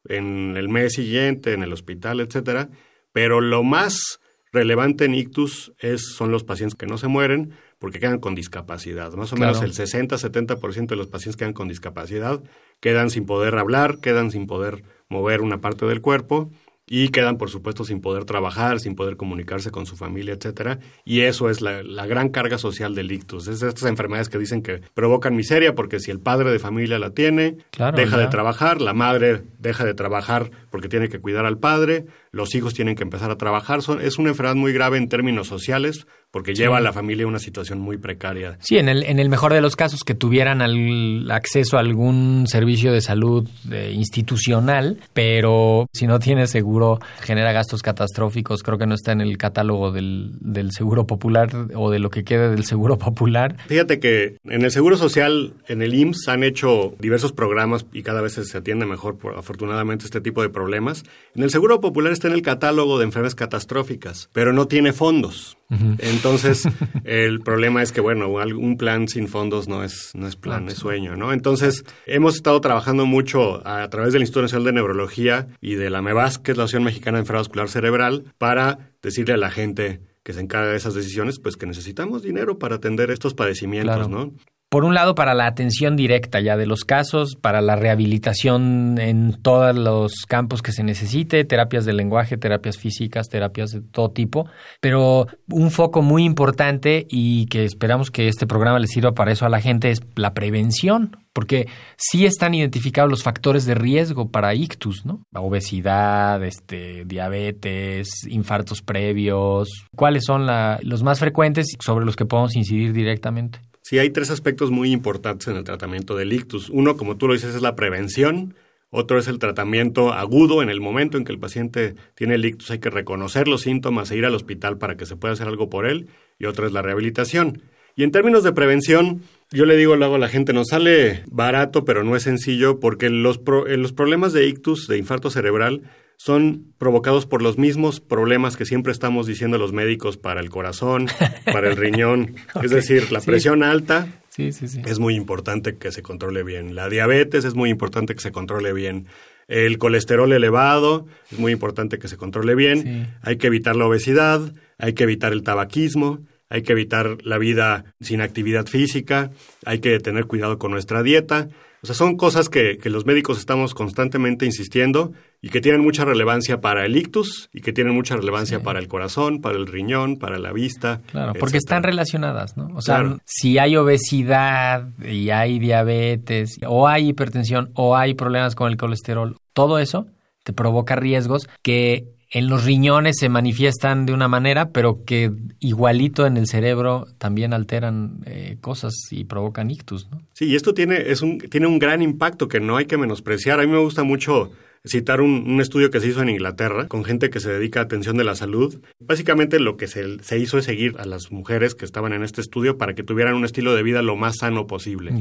en 0.08 0.56
el 0.56 0.68
mes 0.68 0.94
siguiente, 0.94 1.52
en 1.52 1.62
el 1.62 1.72
hospital, 1.72 2.20
etcétera. 2.20 2.68
Pero 3.12 3.40
lo 3.40 3.62
más 3.62 4.20
relevante 4.52 5.04
en 5.04 5.14
ictus 5.14 5.72
es, 5.78 6.14
son 6.14 6.30
los 6.30 6.44
pacientes 6.44 6.76
que 6.76 6.86
no 6.86 6.98
se 6.98 7.08
mueren 7.08 7.52
porque 7.78 8.00
quedan 8.00 8.18
con 8.18 8.34
discapacidad. 8.34 9.12
Más 9.14 9.32
o 9.32 9.36
menos 9.36 9.62
el 9.62 9.72
60-70% 9.72 10.86
de 10.86 10.96
los 10.96 11.08
pacientes 11.08 11.36
quedan 11.36 11.52
con 11.52 11.68
discapacidad, 11.68 12.42
quedan 12.80 13.10
sin 13.10 13.26
poder 13.26 13.56
hablar, 13.56 13.98
quedan 13.98 14.30
sin 14.30 14.46
poder 14.46 14.84
mover 15.08 15.42
una 15.42 15.60
parte 15.60 15.86
del 15.86 16.00
cuerpo 16.00 16.50
y 16.86 17.08
quedan, 17.08 17.38
por 17.38 17.50
supuesto, 17.50 17.84
sin 17.84 18.00
poder 18.00 18.24
trabajar, 18.24 18.78
sin 18.78 18.94
poder 18.94 19.16
comunicarse 19.16 19.70
con 19.70 19.86
su 19.86 19.96
familia, 19.96 20.34
etcétera. 20.34 20.78
Y 21.04 21.20
eso 21.20 21.48
es 21.48 21.60
la, 21.60 21.82
gran 22.06 22.28
carga 22.28 22.58
social 22.58 22.94
del 22.94 23.10
ictus. 23.10 23.48
Es 23.48 23.62
estas 23.62 23.88
enfermedades 23.88 24.28
que 24.28 24.38
dicen 24.38 24.62
que 24.62 24.82
provocan 24.92 25.34
miseria 25.34 25.74
porque 25.74 26.00
si 26.00 26.10
el 26.10 26.20
padre 26.20 26.50
de 26.50 26.58
familia 26.58 26.98
la 26.98 27.10
tiene, 27.10 27.56
deja 27.94 28.18
de 28.18 28.26
trabajar, 28.26 28.80
la 28.80 28.92
madre 28.92 29.42
deja 29.58 29.84
de 29.84 29.94
trabajar 29.94 30.50
porque 30.70 30.88
tiene 30.88 31.08
que 31.08 31.20
cuidar 31.20 31.46
al 31.46 31.58
padre, 31.58 32.04
los 32.34 32.54
hijos 32.54 32.74
tienen 32.74 32.96
que 32.96 33.02
empezar 33.02 33.30
a 33.30 33.38
trabajar. 33.38 33.82
Son, 33.82 34.00
es 34.00 34.18
una 34.18 34.30
enfermedad 34.30 34.56
muy 34.56 34.72
grave 34.72 34.98
en 34.98 35.08
términos 35.08 35.46
sociales 35.46 36.06
porque 36.30 36.52
lleva 36.52 36.78
a 36.78 36.80
la 36.80 36.92
familia 36.92 37.26
a 37.26 37.28
una 37.28 37.38
situación 37.38 37.78
muy 37.78 37.96
precaria. 37.96 38.58
Sí, 38.60 38.76
en 38.76 38.88
el, 38.88 39.04
en 39.04 39.20
el 39.20 39.28
mejor 39.28 39.52
de 39.52 39.60
los 39.60 39.76
casos 39.76 40.00
que 40.02 40.14
tuvieran 40.14 40.62
al, 40.62 41.30
acceso 41.30 41.76
a 41.76 41.80
algún 41.80 42.46
servicio 42.48 42.92
de 42.92 43.00
salud 43.00 43.48
eh, 43.70 43.92
institucional, 43.94 44.98
pero 45.12 45.86
si 45.92 46.08
no 46.08 46.18
tiene 46.18 46.48
seguro 46.48 46.98
genera 47.20 47.52
gastos 47.52 47.82
catastróficos. 47.82 48.64
Creo 48.64 48.78
que 48.78 48.86
no 48.86 48.96
está 48.96 49.12
en 49.12 49.20
el 49.20 49.38
catálogo 49.38 49.92
del, 49.92 50.32
del 50.40 50.72
seguro 50.72 51.06
popular 51.06 51.50
o 51.76 51.92
de 51.92 52.00
lo 52.00 52.10
que 52.10 52.24
quede 52.24 52.50
del 52.50 52.64
seguro 52.64 52.98
popular. 52.98 53.56
Fíjate 53.68 54.00
que 54.00 54.36
en 54.44 54.62
el 54.62 54.72
seguro 54.72 54.96
social, 54.96 55.54
en 55.68 55.82
el 55.82 55.94
IMSS, 55.94 56.28
han 56.28 56.42
hecho 56.42 56.96
diversos 56.98 57.30
programas 57.32 57.86
y 57.92 58.02
cada 58.02 58.20
vez 58.20 58.32
se 58.32 58.58
atiende 58.58 58.86
mejor, 58.86 59.18
por, 59.18 59.38
afortunadamente, 59.38 60.04
este 60.04 60.20
tipo 60.20 60.42
de 60.42 60.48
problemas. 60.48 61.04
En 61.36 61.44
el 61.44 61.50
seguro 61.50 61.80
popular 61.80 62.12
está 62.12 62.23
en 62.24 62.34
el 62.34 62.42
catálogo 62.42 62.98
de 62.98 63.04
enfermedades 63.04 63.34
catastróficas, 63.34 64.28
pero 64.32 64.52
no 64.52 64.68
tiene 64.68 64.92
fondos. 64.92 65.56
Entonces, 65.98 66.62
el 67.04 67.40
problema 67.40 67.82
es 67.82 67.90
que, 67.90 68.00
bueno, 68.00 68.28
un 68.28 68.76
plan 68.76 69.08
sin 69.08 69.28
fondos 69.28 69.66
no 69.66 69.82
es, 69.82 70.12
no 70.14 70.26
es 70.28 70.36
plan, 70.36 70.68
es 70.68 70.74
sueño, 70.74 71.16
¿no? 71.16 71.32
Entonces, 71.32 71.84
hemos 72.06 72.36
estado 72.36 72.60
trabajando 72.60 73.06
mucho 73.06 73.66
a, 73.66 73.88
través 73.88 74.12
del 74.12 74.22
Instituto 74.22 74.42
Nacional 74.42 74.66
de 74.66 74.72
Neurología 74.72 75.48
y 75.60 75.74
de 75.74 75.90
la 75.90 76.02
MEVAS, 76.02 76.38
que 76.38 76.52
es 76.52 76.56
la 76.56 76.64
Asociación 76.64 76.84
Mexicana 76.84 77.18
de 77.18 77.22
Enfermedad 77.22 77.42
Vascular 77.42 77.68
Cerebral, 77.68 78.24
para 78.38 78.90
decirle 79.02 79.34
a 79.34 79.38
la 79.38 79.50
gente 79.50 80.00
que 80.22 80.32
se 80.32 80.40
encarga 80.40 80.70
de 80.70 80.76
esas 80.76 80.94
decisiones, 80.94 81.38
pues 81.38 81.56
que 81.56 81.66
necesitamos 81.66 82.22
dinero 82.22 82.58
para 82.58 82.76
atender 82.76 83.10
estos 83.10 83.34
padecimientos, 83.34 84.08
¿no? 84.08 84.32
Por 84.74 84.84
un 84.84 84.92
lado, 84.92 85.14
para 85.14 85.34
la 85.34 85.46
atención 85.46 85.94
directa 85.94 86.40
ya 86.40 86.56
de 86.56 86.66
los 86.66 86.82
casos, 86.82 87.36
para 87.40 87.60
la 87.60 87.76
rehabilitación 87.76 88.98
en 88.98 89.40
todos 89.40 89.72
los 89.76 90.26
campos 90.26 90.62
que 90.62 90.72
se 90.72 90.82
necesite, 90.82 91.44
terapias 91.44 91.84
de 91.84 91.92
lenguaje, 91.92 92.36
terapias 92.36 92.76
físicas, 92.76 93.28
terapias 93.28 93.70
de 93.70 93.82
todo 93.82 94.10
tipo, 94.10 94.48
pero 94.80 95.28
un 95.48 95.70
foco 95.70 96.02
muy 96.02 96.24
importante 96.24 97.06
y 97.08 97.46
que 97.46 97.64
esperamos 97.64 98.10
que 98.10 98.26
este 98.26 98.48
programa 98.48 98.80
le 98.80 98.88
sirva 98.88 99.12
para 99.12 99.30
eso 99.30 99.46
a 99.46 99.48
la 99.48 99.60
gente 99.60 99.92
es 99.92 100.00
la 100.16 100.34
prevención, 100.34 101.18
porque 101.32 101.68
sí 101.96 102.26
están 102.26 102.52
identificados 102.52 103.08
los 103.08 103.22
factores 103.22 103.66
de 103.66 103.76
riesgo 103.76 104.32
para 104.32 104.56
ictus, 104.56 105.06
¿no? 105.06 105.20
Obesidad, 105.36 106.42
este, 106.42 107.04
diabetes, 107.04 108.26
infartos 108.26 108.82
previos. 108.82 109.68
¿Cuáles 109.94 110.24
son 110.24 110.48
los 110.82 111.04
más 111.04 111.20
frecuentes 111.20 111.68
sobre 111.78 112.04
los 112.04 112.16
que 112.16 112.26
podemos 112.26 112.56
incidir 112.56 112.92
directamente? 112.92 113.60
Sí, 113.84 113.98
hay 113.98 114.08
tres 114.08 114.30
aspectos 114.30 114.70
muy 114.70 114.92
importantes 114.92 115.46
en 115.46 115.56
el 115.56 115.64
tratamiento 115.64 116.16
del 116.16 116.32
ictus. 116.32 116.70
Uno, 116.70 116.96
como 116.96 117.18
tú 117.18 117.28
lo 117.28 117.34
dices, 117.34 117.54
es 117.54 117.60
la 117.60 117.76
prevención. 117.76 118.54
Otro 118.88 119.18
es 119.18 119.28
el 119.28 119.38
tratamiento 119.38 120.14
agudo 120.14 120.62
en 120.62 120.70
el 120.70 120.80
momento 120.80 121.18
en 121.18 121.24
que 121.24 121.32
el 121.32 121.38
paciente 121.38 121.94
tiene 122.14 122.36
el 122.36 122.46
ictus. 122.46 122.70
Hay 122.70 122.78
que 122.78 122.88
reconocer 122.88 123.46
los 123.46 123.60
síntomas 123.60 124.10
e 124.10 124.16
ir 124.16 124.24
al 124.24 124.34
hospital 124.34 124.78
para 124.78 124.96
que 124.96 125.04
se 125.04 125.16
pueda 125.16 125.34
hacer 125.34 125.48
algo 125.48 125.68
por 125.68 125.84
él. 125.84 126.08
Y 126.38 126.46
otro 126.46 126.66
es 126.66 126.72
la 126.72 126.80
rehabilitación. 126.80 127.60
Y 127.94 128.04
en 128.04 128.10
términos 128.10 128.42
de 128.42 128.54
prevención, 128.54 129.20
yo 129.50 129.66
le 129.66 129.76
digo 129.76 129.96
luego 129.96 130.14
a 130.14 130.18
la 130.18 130.28
gente, 130.30 130.54
nos 130.54 130.68
sale 130.68 131.22
barato, 131.30 131.84
pero 131.84 132.04
no 132.04 132.16
es 132.16 132.22
sencillo, 132.22 132.80
porque 132.80 133.10
los, 133.10 133.42
los 133.66 133.92
problemas 133.92 134.32
de 134.32 134.48
ictus, 134.48 134.88
de 134.88 134.96
infarto 134.96 135.28
cerebral, 135.28 135.82
son 136.16 136.72
provocados 136.78 137.26
por 137.26 137.42
los 137.42 137.58
mismos 137.58 138.00
problemas 138.00 138.56
que 138.56 138.64
siempre 138.64 138.92
estamos 138.92 139.26
diciendo 139.26 139.58
los 139.58 139.72
médicos 139.72 140.16
para 140.16 140.40
el 140.40 140.50
corazón, 140.50 141.08
para 141.44 141.68
el 141.68 141.76
riñón. 141.76 142.36
Es 142.62 142.70
decir, 142.70 143.12
la 143.12 143.20
presión 143.20 143.62
alta 143.62 144.08
es 144.36 144.98
muy 144.98 145.14
importante 145.14 145.76
que 145.76 145.92
se 145.92 146.02
controle 146.02 146.42
bien. 146.42 146.74
La 146.74 146.88
diabetes 146.88 147.44
es 147.44 147.54
muy 147.54 147.70
importante 147.70 148.14
que 148.14 148.20
se 148.20 148.32
controle 148.32 148.72
bien. 148.72 149.06
El 149.46 149.78
colesterol 149.78 150.32
elevado 150.32 151.06
es 151.30 151.38
muy 151.38 151.52
importante 151.52 151.98
que 151.98 152.08
se 152.08 152.16
controle 152.16 152.54
bien. 152.54 153.14
Hay 153.22 153.36
que 153.36 153.48
evitar 153.48 153.76
la 153.76 153.86
obesidad, 153.86 154.40
hay 154.78 154.94
que 154.94 155.04
evitar 155.04 155.32
el 155.32 155.42
tabaquismo, 155.42 156.20
hay 156.48 156.62
que 156.62 156.72
evitar 156.72 157.18
la 157.22 157.38
vida 157.38 157.84
sin 158.00 158.20
actividad 158.20 158.66
física, 158.66 159.30
hay 159.64 159.80
que 159.80 159.98
tener 160.00 160.26
cuidado 160.26 160.58
con 160.58 160.70
nuestra 160.70 161.02
dieta. 161.02 161.48
O 161.84 161.86
sea, 161.86 161.94
son 161.94 162.16
cosas 162.16 162.48
que, 162.48 162.78
los 162.84 163.04
médicos 163.04 163.38
estamos 163.38 163.74
constantemente 163.74 164.46
insistiendo 164.46 165.12
y 165.42 165.50
que 165.50 165.60
tienen 165.60 165.82
mucha 165.82 166.06
relevancia 166.06 166.62
para 166.62 166.86
el 166.86 166.96
ictus 166.96 167.50
y 167.52 167.60
que 167.60 167.74
tienen 167.74 167.94
mucha 167.94 168.16
relevancia 168.16 168.62
para 168.62 168.78
el 168.78 168.88
corazón, 168.88 169.42
para 169.42 169.58
el 169.58 169.66
riñón, 169.66 170.16
para 170.16 170.38
la 170.38 170.50
vista. 170.50 171.02
Claro, 171.12 171.34
porque 171.38 171.58
están 171.58 171.82
relacionadas, 171.82 172.56
¿no? 172.56 172.70
O 172.74 172.80
sea, 172.80 173.18
si 173.26 173.58
hay 173.58 173.76
obesidad 173.76 174.88
y 175.06 175.28
hay 175.28 175.58
diabetes 175.58 176.58
o 176.66 176.88
hay 176.88 177.10
hipertensión 177.10 177.70
o 177.74 177.98
hay 177.98 178.14
problemas 178.14 178.54
con 178.54 178.72
el 178.72 178.78
colesterol, 178.78 179.36
todo 179.52 179.78
eso 179.78 180.06
te 180.42 180.54
provoca 180.54 180.96
riesgos 180.96 181.50
que 181.60 182.13
en 182.34 182.48
los 182.48 182.64
riñones 182.64 183.16
se 183.20 183.28
manifiestan 183.28 184.06
de 184.06 184.12
una 184.12 184.26
manera, 184.26 184.70
pero 184.70 185.04
que 185.04 185.30
igualito 185.60 186.26
en 186.26 186.36
el 186.36 186.48
cerebro 186.48 187.06
también 187.18 187.54
alteran 187.54 188.24
eh, 188.26 188.58
cosas 188.60 188.92
y 189.12 189.22
provocan 189.22 189.70
ictus. 189.70 190.10
¿no? 190.10 190.20
Sí, 190.32 190.46
y 190.46 190.56
esto 190.56 190.74
tiene, 190.74 190.96
es 190.96 191.22
un, 191.22 191.38
tiene 191.38 191.68
un 191.68 191.78
gran 191.78 192.02
impacto 192.02 192.48
que 192.48 192.58
no 192.58 192.76
hay 192.76 192.86
que 192.86 192.98
menospreciar. 192.98 193.60
A 193.60 193.62
mí 193.62 193.70
me 193.70 193.78
gusta 193.78 194.02
mucho 194.02 194.50
citar 194.86 195.22
un, 195.22 195.60
estudio 195.60 195.90
que 195.90 196.00
se 196.00 196.08
hizo 196.08 196.20
en 196.20 196.28
Inglaterra 196.28 196.88
con 196.88 197.04
gente 197.04 197.30
que 197.30 197.40
se 197.40 197.50
dedica 197.50 197.80
a 197.80 197.84
atención 197.84 198.16
de 198.16 198.24
la 198.24 198.34
salud. 198.34 198.80
Básicamente 199.00 199.58
lo 199.58 199.76
que 199.76 199.86
se, 199.86 200.38
hizo 200.38 200.58
es 200.58 200.64
seguir 200.64 200.96
a 200.98 201.06
las 201.06 201.32
mujeres 201.32 201.74
que 201.74 201.86
estaban 201.86 202.12
en 202.12 202.22
este 202.22 202.42
estudio 202.42 202.76
para 202.76 202.94
que 202.94 203.02
tuvieran 203.02 203.34
un 203.34 203.44
estilo 203.44 203.74
de 203.74 203.82
vida 203.82 204.02
lo 204.02 204.16
más 204.16 204.36
sano 204.40 204.66
posible. 204.66 205.12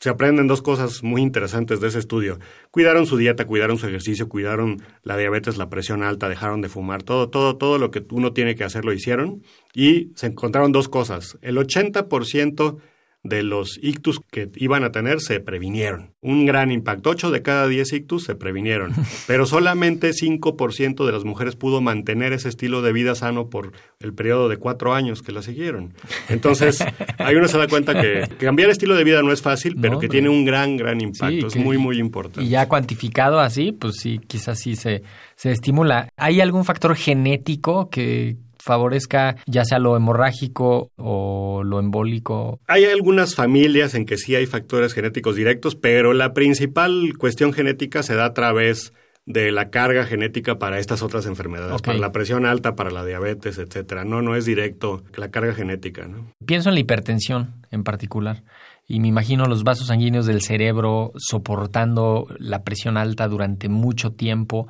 Se 0.00 0.08
aprenden 0.08 0.46
dos 0.46 0.62
cosas 0.62 1.02
muy 1.02 1.20
interesantes 1.20 1.80
de 1.80 1.88
ese 1.88 1.98
estudio. 1.98 2.38
Cuidaron 2.70 3.06
su 3.06 3.18
dieta, 3.18 3.46
cuidaron 3.46 3.76
su 3.76 3.86
ejercicio, 3.86 4.28
cuidaron 4.28 4.82
la 5.02 5.16
diabetes, 5.18 5.58
la 5.58 5.68
presión 5.68 6.02
alta, 6.02 6.28
dejaron 6.28 6.62
de 6.62 6.70
fumar, 6.70 7.02
todo, 7.02 7.28
todo, 7.28 7.56
todo 7.56 7.78
lo 7.78 7.90
que 7.90 8.04
uno 8.10 8.32
tiene 8.32 8.54
que 8.54 8.64
hacer 8.64 8.84
lo 8.84 8.92
hicieron 8.92 9.42
y 9.74 10.10
se 10.14 10.28
encontraron 10.28 10.72
dos 10.72 10.88
cosas. 10.88 11.38
El 11.42 11.58
80% 11.58 12.78
de 13.24 13.44
los 13.44 13.78
ictus 13.80 14.20
que 14.30 14.50
iban 14.56 14.82
a 14.82 14.90
tener 14.90 15.20
se 15.20 15.38
previnieron. 15.38 16.12
Un 16.20 16.44
gran 16.44 16.72
impacto. 16.72 17.10
8 17.10 17.30
de 17.30 17.42
cada 17.42 17.68
10 17.68 17.92
ictus 17.92 18.24
se 18.24 18.34
previnieron. 18.34 18.92
Pero 19.26 19.46
solamente 19.46 20.10
5% 20.10 21.06
de 21.06 21.12
las 21.12 21.24
mujeres 21.24 21.54
pudo 21.54 21.80
mantener 21.80 22.32
ese 22.32 22.48
estilo 22.48 22.82
de 22.82 22.92
vida 22.92 23.14
sano 23.14 23.48
por 23.48 23.72
el 24.00 24.12
periodo 24.12 24.48
de 24.48 24.56
cuatro 24.56 24.94
años 24.94 25.22
que 25.22 25.30
la 25.30 25.42
siguieron. 25.42 25.94
Entonces, 26.28 26.84
ahí 27.18 27.36
uno 27.36 27.46
se 27.46 27.58
da 27.58 27.68
cuenta 27.68 28.00
que, 28.00 28.28
cambiar 28.38 28.70
estilo 28.70 28.96
de 28.96 29.04
vida 29.04 29.22
no 29.22 29.32
es 29.32 29.40
fácil, 29.40 29.76
pero 29.80 30.00
que 30.00 30.08
tiene 30.08 30.28
un 30.28 30.44
gran, 30.44 30.76
gran 30.76 31.00
impacto. 31.00 31.46
es 31.46 31.56
muy, 31.56 31.78
muy 31.78 31.98
importante. 31.98 32.42
Y 32.42 32.50
ya 32.50 32.68
cuantificado 32.68 33.38
así, 33.38 33.72
pues 33.72 33.96
sí, 34.00 34.20
quizás 34.26 34.58
sí 34.58 34.74
se, 34.74 35.02
se 35.36 35.52
estimula. 35.52 36.08
¿Hay 36.16 36.40
algún 36.40 36.64
factor 36.64 36.96
genético 36.96 37.88
que 37.88 38.36
favorezca 38.62 39.36
ya 39.46 39.64
sea 39.64 39.78
lo 39.78 39.96
hemorrágico 39.96 40.90
o 40.96 41.62
lo 41.64 41.80
embólico? 41.80 42.60
Hay 42.66 42.84
algunas 42.84 43.34
familias 43.34 43.94
en 43.94 44.06
que 44.06 44.16
sí 44.16 44.34
hay 44.34 44.46
factores 44.46 44.94
genéticos 44.94 45.36
directos, 45.36 45.74
pero 45.74 46.12
la 46.12 46.32
principal 46.32 47.14
cuestión 47.18 47.52
genética 47.52 48.02
se 48.02 48.14
da 48.14 48.26
a 48.26 48.34
través 48.34 48.92
de 49.24 49.52
la 49.52 49.70
carga 49.70 50.04
genética 50.04 50.58
para 50.58 50.78
estas 50.78 51.02
otras 51.02 51.26
enfermedades, 51.26 51.80
para 51.80 51.98
la 51.98 52.10
presión 52.10 52.44
alta, 52.44 52.74
para 52.74 52.90
la 52.90 53.04
diabetes, 53.04 53.58
etcétera. 53.58 54.04
No, 54.04 54.20
no 54.20 54.34
es 54.34 54.44
directo 54.44 55.04
la 55.14 55.30
carga 55.30 55.54
genética, 55.54 56.08
¿no? 56.08 56.32
Pienso 56.44 56.70
en 56.70 56.74
la 56.74 56.80
hipertensión 56.80 57.64
en 57.70 57.84
particular 57.84 58.42
y 58.88 59.00
me 59.00 59.08
imagino 59.08 59.46
los 59.46 59.62
vasos 59.62 59.86
sanguíneos 59.86 60.26
del 60.26 60.42
cerebro 60.42 61.12
soportando 61.16 62.26
la 62.38 62.64
presión 62.64 62.96
alta 62.96 63.28
durante 63.28 63.68
mucho 63.68 64.12
tiempo 64.12 64.68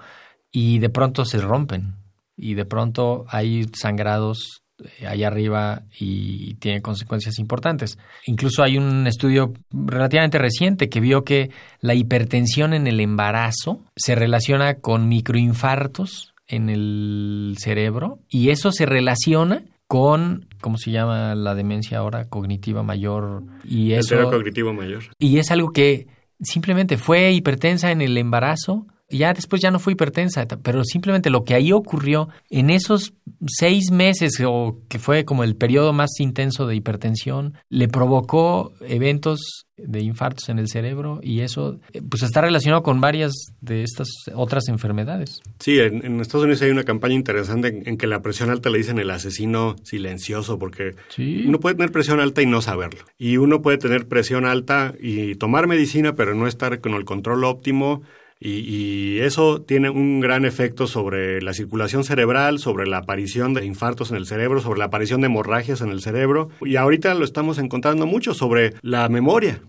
y 0.51 0.81
de 0.81 0.91
pronto 0.91 1.25
se 1.25 1.39
rompen 1.39 1.95
y 2.43 2.55
de 2.55 2.65
pronto 2.65 3.25
hay 3.29 3.67
sangrados 3.73 4.65
eh, 4.99 5.07
allá 5.07 5.29
arriba 5.29 5.85
y 5.97 6.55
tiene 6.55 6.83
consecuencias 6.83 7.39
importantes. 7.39 7.99
Incluso 8.27 8.65
hay 8.65 8.79
un 8.79 9.07
estudio 9.07 9.53
relativamente 9.71 10.39
reciente 10.39 10.89
que 10.89 10.99
vio 10.99 11.23
que 11.23 11.51
la 11.81 11.95
hipertensión 11.95 12.75
en 12.75 12.89
el 12.89 12.99
embarazo 12.99 13.85
se 13.95 14.17
relaciona 14.17 14.75
con 14.81 15.09
microinfartos 15.09 16.35
en 16.49 16.69
el 16.69 17.55
cerebro 17.59 18.19
y 18.29 18.51
eso 18.51 18.73
se 18.73 18.87
relaciona 18.87 19.63
con, 19.87 20.49
¿cómo 20.61 20.79
se 20.79 20.91
llama 20.91 21.37
la 21.37 21.55
demencia 21.55 21.99
ahora? 21.99 22.25
Cognitiva 22.25 22.83
mayor. 22.83 23.45
Y 23.63 23.93
eso, 23.93 24.17
cognitivo 24.31 24.73
mayor. 24.73 25.05
Y 25.21 25.39
es 25.39 25.53
algo 25.53 25.71
que 25.71 26.09
simplemente 26.41 26.97
fue 26.97 27.31
hipertensa 27.31 27.93
en 27.93 28.01
el 28.01 28.19
embarazo 28.19 28.87
ya 29.19 29.33
después 29.33 29.62
ya 29.62 29.71
no 29.71 29.78
fue 29.78 29.95
hipertensa, 29.95 30.47
pero 30.62 30.85
simplemente 30.85 31.31
lo 31.31 31.45
que 31.45 31.54
ahí 31.54 31.73
ocurrió 31.73 32.28
en 32.50 32.71
esos 32.71 33.12
seis 33.47 33.90
meses, 33.90 34.42
o 34.45 34.78
que 34.88 34.99
fue 34.99 35.25
como 35.25 35.45
el 35.45 35.57
periodo 35.57 35.92
más 35.92 36.11
intenso 36.19 36.66
de 36.66 36.76
hipertensión, 36.76 37.54
le 37.69 37.88
provocó 37.88 38.73
eventos 38.81 39.66
de 39.76 40.00
infartos 40.00 40.49
en 40.49 40.59
el 40.59 40.69
cerebro 40.69 41.21
y 41.23 41.40
eso 41.40 41.81
pues 42.09 42.23
está 42.23 42.40
relacionado 42.40 42.83
con 42.83 43.00
varias 43.00 43.33
de 43.61 43.83
estas 43.83 44.09
otras 44.35 44.69
enfermedades. 44.69 45.40
Sí, 45.59 45.78
en, 45.78 46.21
Estados 46.21 46.45
Unidos 46.45 46.62
hay 46.62 46.71
una 46.71 46.85
campaña 46.85 47.14
interesante 47.14 47.83
en, 47.85 47.97
que 47.97 48.07
la 48.07 48.23
presión 48.23 48.50
alta 48.50 48.71
le 48.71 48.78
dicen 48.78 48.99
el 48.99 49.11
asesino 49.11 49.76
silencioso 49.83 50.59
porque 50.59 50.95
uno 51.19 51.59
puede 51.59 51.76
tener 51.76 51.90
presión 51.90 52.21
alta 52.21 52.42
y 52.42 52.47
no 52.47 52.62
saberlo. 52.62 53.00
Y 53.19 53.38
uno 53.38 53.62
puede 53.62 53.78
tener 53.78 54.07
presión 54.07 54.47
alta 54.47 54.95
y 55.00 55.35
tomar 55.37 55.66
medicina 55.66 56.14
pero 56.14 56.35
no 56.35 56.47
estar 56.47 56.81
con 56.81 56.95
el 56.95 57.04
control 57.04 57.45
óptimo 57.45 58.02
y, 58.45 59.21
eso 59.21 59.63
tiene 59.63 59.89
un 59.89 60.21
gran 60.21 60.45
efecto 60.45 60.87
sobre 60.87 61.41
la 61.43 61.53
circulación 61.53 62.03
cerebral, 62.03 62.59
sobre 62.59 62.89
la 62.89 62.99
aparición 62.99 63.55
de 63.55 63.65
infartos 63.65 64.11
en 64.11 64.17
el 64.17 64.27
cerebro, 64.27 64.61
sobre 64.61 64.81
la 64.81 64.87
aparición 64.87 65.21
de 65.21 65.27
hemorragias 65.27 65.81
en 65.81 65.91
el 65.91 66.01
cerebro. 66.01 66.49
Y 66.61 66.77
ahorita 66.77 67.15
lo 67.15 67.25
estamos 67.25 67.59
encontrando 67.59 68.07
mucho 68.07 68.35
sobre 68.35 68.75
la 68.83 69.09
memoria. 69.09 69.61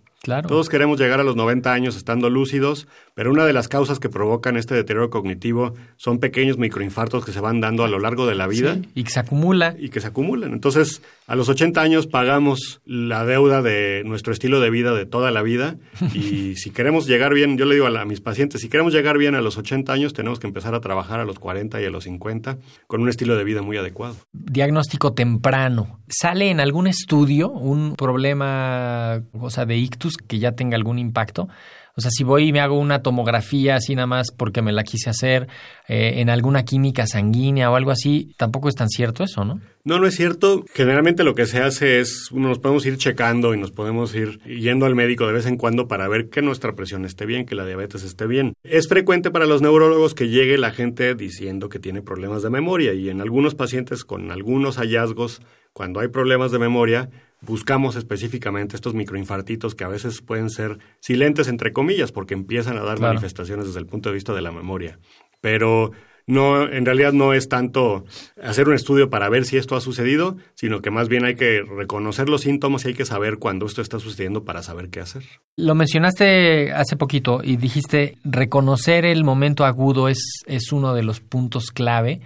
Todos 0.48 0.70
queremos 0.70 0.98
llegar 1.01 1.20
a 1.20 1.24
los 1.25 1.36
90 1.36 1.74
años 1.74 1.98
estando 1.98 2.30
lúcidos, 2.30 2.88
pero 3.13 3.30
una 3.30 3.46
de 3.46 3.51
las 3.51 3.68
causas 3.68 4.00
que 4.00 4.08
provocan 4.08 4.56
este 4.56 4.74
deterioro 4.74 5.10
cognitivo 5.10 5.74
son 5.98 6.20
pequeños 6.20 6.58
microinfartos 6.58 7.25
que 7.25 7.34
se 7.34 7.42
van 7.42 7.60
dando 7.60 7.84
a 7.84 7.89
lo 7.89 8.00
largo 8.00 8.25
de 8.25 8.34
la 8.34 8.48
vida. 8.48 8.77
y 8.96 9.03
que 9.03 9.10
se 9.10 9.20
acumula. 9.20 9.75
Y 9.77 9.89
que 9.89 10.00
se 10.00 10.08
acumulan. 10.08 10.53
Entonces, 10.53 11.01
a 11.27 11.36
los 11.36 11.50
80 11.50 11.82
años 11.82 12.08
pagamos 12.08 12.80
la 12.86 13.25
deuda 13.25 13.62
de 13.62 14.03
nuestro 14.06 14.32
estilo 14.32 14.62
de 14.62 14.70
vida 14.70 14.94
de 14.94 15.06
toda 15.06 15.30
la 15.30 15.42
vida. 15.42 15.75
Y 16.13 16.56
si 16.56 16.70
queremos 16.70 17.06
llegar 17.06 17.34
bien, 17.34 17.58
yo 17.58 17.65
le 17.65 17.75
digo 17.75 17.88
a, 17.88 18.01
a 18.01 18.06
mis 18.06 18.22
pacientes, 18.22 18.62
si 18.62 18.70
queremos 18.70 18.94
llegar 18.94 19.18
bien 19.18 19.36
a 19.36 19.42
los 19.42 19.58
80 19.58 19.92
años, 19.92 20.13
tenemos 20.13 20.39
que 20.39 20.48
empezar 20.48 20.74
a 20.74 20.80
trabajar 20.80 21.20
a 21.20 21.25
los 21.25 21.38
40 21.38 21.82
y 21.82 21.86
a 21.86 21.89
los 21.89 22.06
50 22.06 22.60
con 22.88 23.01
un 23.01 23.10
estilo 23.10 23.36
de 23.36 23.44
vida 23.44 23.62
muy 23.62 23.75
adecuado. 23.75 24.15
Diagnóstico 24.32 25.12
temprano. 25.13 26.00
¿Sale 26.08 26.50
en 26.50 26.60
algún 26.60 26.88
estudio 26.88 27.50
un 27.50 27.96
problema, 27.96 29.22
de 29.68 29.77
ictus? 29.77 30.12
Que 30.17 30.39
ya 30.39 30.53
tenga 30.53 30.75
algún 30.75 31.00
impacto. 31.00 31.48
O 31.96 32.01
sea, 32.01 32.10
si 32.10 32.24
voy 32.24 32.48
y 32.48 32.51
me 32.51 32.60
hago 32.60 32.79
una 32.79 33.03
tomografía 33.03 33.75
así 33.75 33.93
nada 33.93 34.08
más 34.08 34.32
porque 34.32 34.63
me 34.63 34.72
la 34.72 34.84
quise 34.84 35.12
hacer 35.12 35.48
eh, 35.88 36.13
en 36.15 36.29
alguna 36.32 36.65
química 36.65 37.05
sanguínea 37.05 37.70
o 37.70 37.75
algo 37.75 37.91
así, 37.91 38.34
tampoco 38.38 38.67
es 38.67 38.74
tan 38.74 38.89
cierto 38.89 39.24
eso, 39.24 39.46
¿no? 39.46 39.60
No, 39.84 40.00
no 40.00 40.08
es 40.08 40.15
cierto. 40.15 40.65
Generalmente 40.74 41.24
lo 41.24 41.36
que 41.36 41.46
se 41.46 41.62
hace 41.62 42.00
es, 42.00 42.29
nos 42.32 42.58
podemos 42.58 42.86
ir 42.88 42.98
checando 42.98 43.53
y 43.53 43.60
nos 43.60 43.72
podemos 43.72 44.15
ir 44.15 44.39
yendo 44.43 44.88
al 44.88 44.96
médico 44.96 45.27
de 45.27 45.34
vez 45.34 45.46
en 45.46 45.58
cuando 45.58 45.88
para 45.88 46.08
ver 46.08 46.29
que 46.29 46.41
nuestra 46.41 46.74
presión 46.74 47.05
esté 47.05 47.27
bien, 47.27 47.46
que 47.46 47.53
la 47.53 47.65
diabetes 47.65 48.03
esté 48.03 48.25
bien. 48.25 48.53
Es 48.63 48.88
frecuente 48.88 49.29
para 49.29 49.46
los 49.46 49.62
neurólogos 49.62 50.15
que 50.15 50.29
llegue 50.29 50.58
la 50.58 50.72
gente 50.72 51.13
diciendo 51.13 51.70
que 51.70 51.79
tiene 51.79 52.01
problemas 52.01 52.41
de 52.41 52.50
memoria 52.50 52.93
y 52.93 53.10
en 53.10 53.22
algunos 53.22 53.53
pacientes 53.53 54.03
con 54.03 54.32
algunos 54.32 54.77
hallazgos, 54.77 55.41
cuando 55.74 56.00
hay 56.00 56.08
problemas 56.08 56.51
de 56.51 56.60
memoria, 56.60 57.10
buscamos 57.45 57.95
específicamente 57.95 58.75
estos 58.75 58.93
microinfartitos 58.93 59.75
que 59.75 59.83
a 59.83 59.89
veces 59.89 60.21
pueden 60.21 60.50
ser 60.50 60.79
silentes, 61.00 61.47
entre 61.47 61.73
comillas, 61.73 62.12
porque 62.12 62.33
empiezan 62.33 62.77
a 62.77 62.83
dar 62.83 63.00
manifestaciones 63.00 63.67
desde 63.67 63.79
el 63.79 63.85
punto 63.85 64.09
de 64.09 64.15
vista 64.15 64.33
de 64.33 64.41
la 64.41 64.51
memoria. 64.51 65.00
Pero 65.41 65.91
no, 66.25 66.63
en 66.71 66.85
realidad 66.85 67.12
no 67.12 67.33
es 67.33 67.50
tanto 67.50 68.05
hacer 68.41 68.69
un 68.69 68.75
estudio 68.75 69.09
para 69.09 69.27
ver 69.27 69.43
si 69.43 69.57
esto 69.57 69.75
ha 69.75 69.81
sucedido, 69.81 70.38
sino 70.53 70.81
que 70.81 70.89
más 70.89 71.09
bien 71.09 71.25
hay 71.25 71.35
que 71.35 71.62
reconocer 71.63 72.29
los 72.29 72.41
síntomas 72.41 72.85
y 72.85 72.89
hay 72.89 72.93
que 72.93 73.05
saber 73.05 73.39
cuándo 73.39 73.65
esto 73.65 73.81
está 73.81 74.00
sucediendo 74.00 74.45
para 74.45 74.63
saber 74.63 74.89
qué 74.89 75.01
hacer. 75.01 75.23
Lo 75.57 75.75
mencionaste 75.75 76.71
hace 76.71 76.95
poquito 76.95 77.41
y 77.43 77.57
dijiste 77.57 78.17
reconocer 78.23 79.05
el 79.05 79.25
momento 79.25 79.65
agudo 79.65 80.07
es, 80.07 80.43
es 80.45 80.71
uno 80.71 80.93
de 80.93 81.03
los 81.03 81.19
puntos 81.19 81.71
clave 81.71 82.21